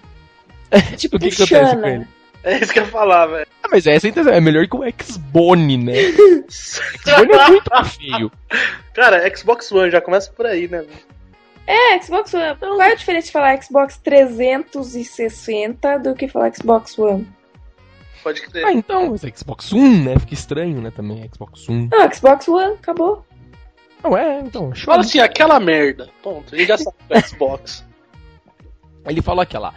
[0.98, 2.06] tipo o que, que acontece com ele?
[2.44, 3.46] É isso que eu ia falar, velho.
[3.62, 5.92] Ah, mas essa é é melhor que o Xbone, né?
[6.50, 8.32] Xbone é muito feio.
[8.92, 10.84] Cara, Xbox One já começa por aí, né?
[11.66, 12.56] É, Xbox One.
[12.56, 17.28] Qual é a diferença de falar Xbox 360 do que falar Xbox One?
[18.22, 18.64] Pode crer.
[18.64, 20.18] Ah, então, mas é Xbox One, né?
[20.18, 20.90] Fica estranho, né?
[20.90, 21.88] Também, Xbox One.
[21.90, 23.24] Não, Xbox One, acabou.
[24.02, 24.74] Não é, então.
[24.74, 26.10] Fala assim, aquela merda.
[26.22, 26.54] Ponto.
[26.54, 27.84] A gente já sabe que é Xbox.
[29.06, 29.74] Ele falou aqui, lá.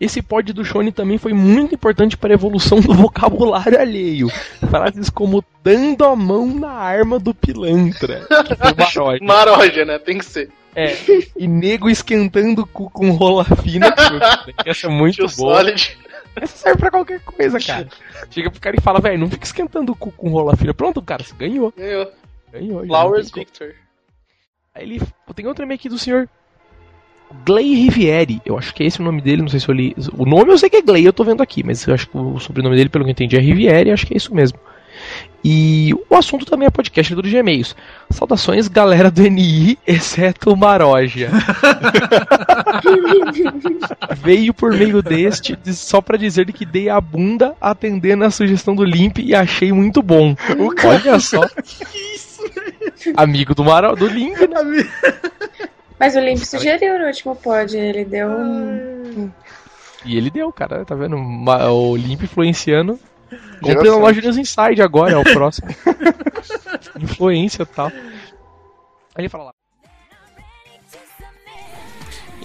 [0.00, 4.28] Esse pod do Shone também foi muito importante para a evolução do vocabulário alheio.
[4.70, 8.26] Frases como dando a mão na arma do pilantra.
[8.78, 9.24] Maroja.
[9.24, 9.98] Maroja, né?
[9.98, 10.50] Tem que ser.
[10.74, 10.96] É,
[11.36, 13.92] e nego esquentando o cu com rola fina.
[14.64, 15.56] Essa é muito Tio boa.
[15.56, 15.98] Solid.
[16.36, 17.88] Essa serve pra qualquer coisa, cara.
[18.30, 20.72] Chega pro cara e fala, velho, não fica esquentando o cu com rola fina.
[20.72, 21.74] Pronto, cara, você ganhou.
[21.76, 22.10] Ganhou.
[22.52, 22.86] Ganhou.
[22.86, 23.30] Flowers.
[23.32, 23.74] Victor.
[24.72, 25.02] Aí ele.
[25.34, 26.28] Tem outro e-mail aqui do senhor
[27.46, 28.40] Gley Rivieri.
[28.44, 29.94] Eu acho que é esse o nome dele, não sei se eu li.
[30.16, 32.16] O nome eu sei que é Gley, eu tô vendo aqui, mas eu acho que
[32.16, 34.58] o sobrenome dele, pelo que eu entendi, é Rivieri, acho que é isso mesmo.
[35.42, 37.74] E o assunto também é podcast do Gmails.
[38.10, 41.30] Saudações, galera do NI, exceto o Maroja.
[44.22, 48.74] Veio por meio deste de- só pra dizer que dei a bunda atendendo a sugestão
[48.74, 50.34] do Limp e achei muito bom.
[50.84, 51.40] Olha só.
[53.16, 54.86] Amigo do Maro, do Limp, né?
[56.00, 59.30] Mas o Limp sugeriu no último pod, ele deu um.
[60.02, 61.14] E ele deu, cara, tá vendo?
[61.14, 62.98] O Limp influenciando.
[63.60, 65.68] Comprei na loja News Inside agora, é o próximo.
[66.98, 67.88] Influência e tal.
[67.88, 69.52] Aí ele fala lá.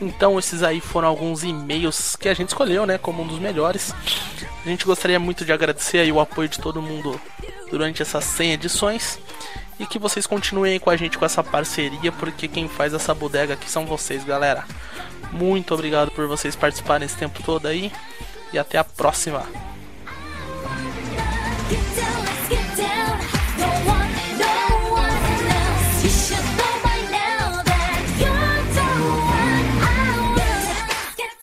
[0.01, 3.95] Então esses aí foram alguns e-mails que a gente escolheu, né, como um dos melhores.
[4.65, 7.19] A gente gostaria muito de agradecer aí o apoio de todo mundo
[7.71, 9.17] durante essas 100 edições
[9.79, 13.53] e que vocês continuem com a gente com essa parceria, porque quem faz essa bodega
[13.53, 14.65] aqui são vocês, galera.
[15.31, 17.91] Muito obrigado por vocês participarem esse tempo todo aí
[18.53, 19.45] e até a próxima.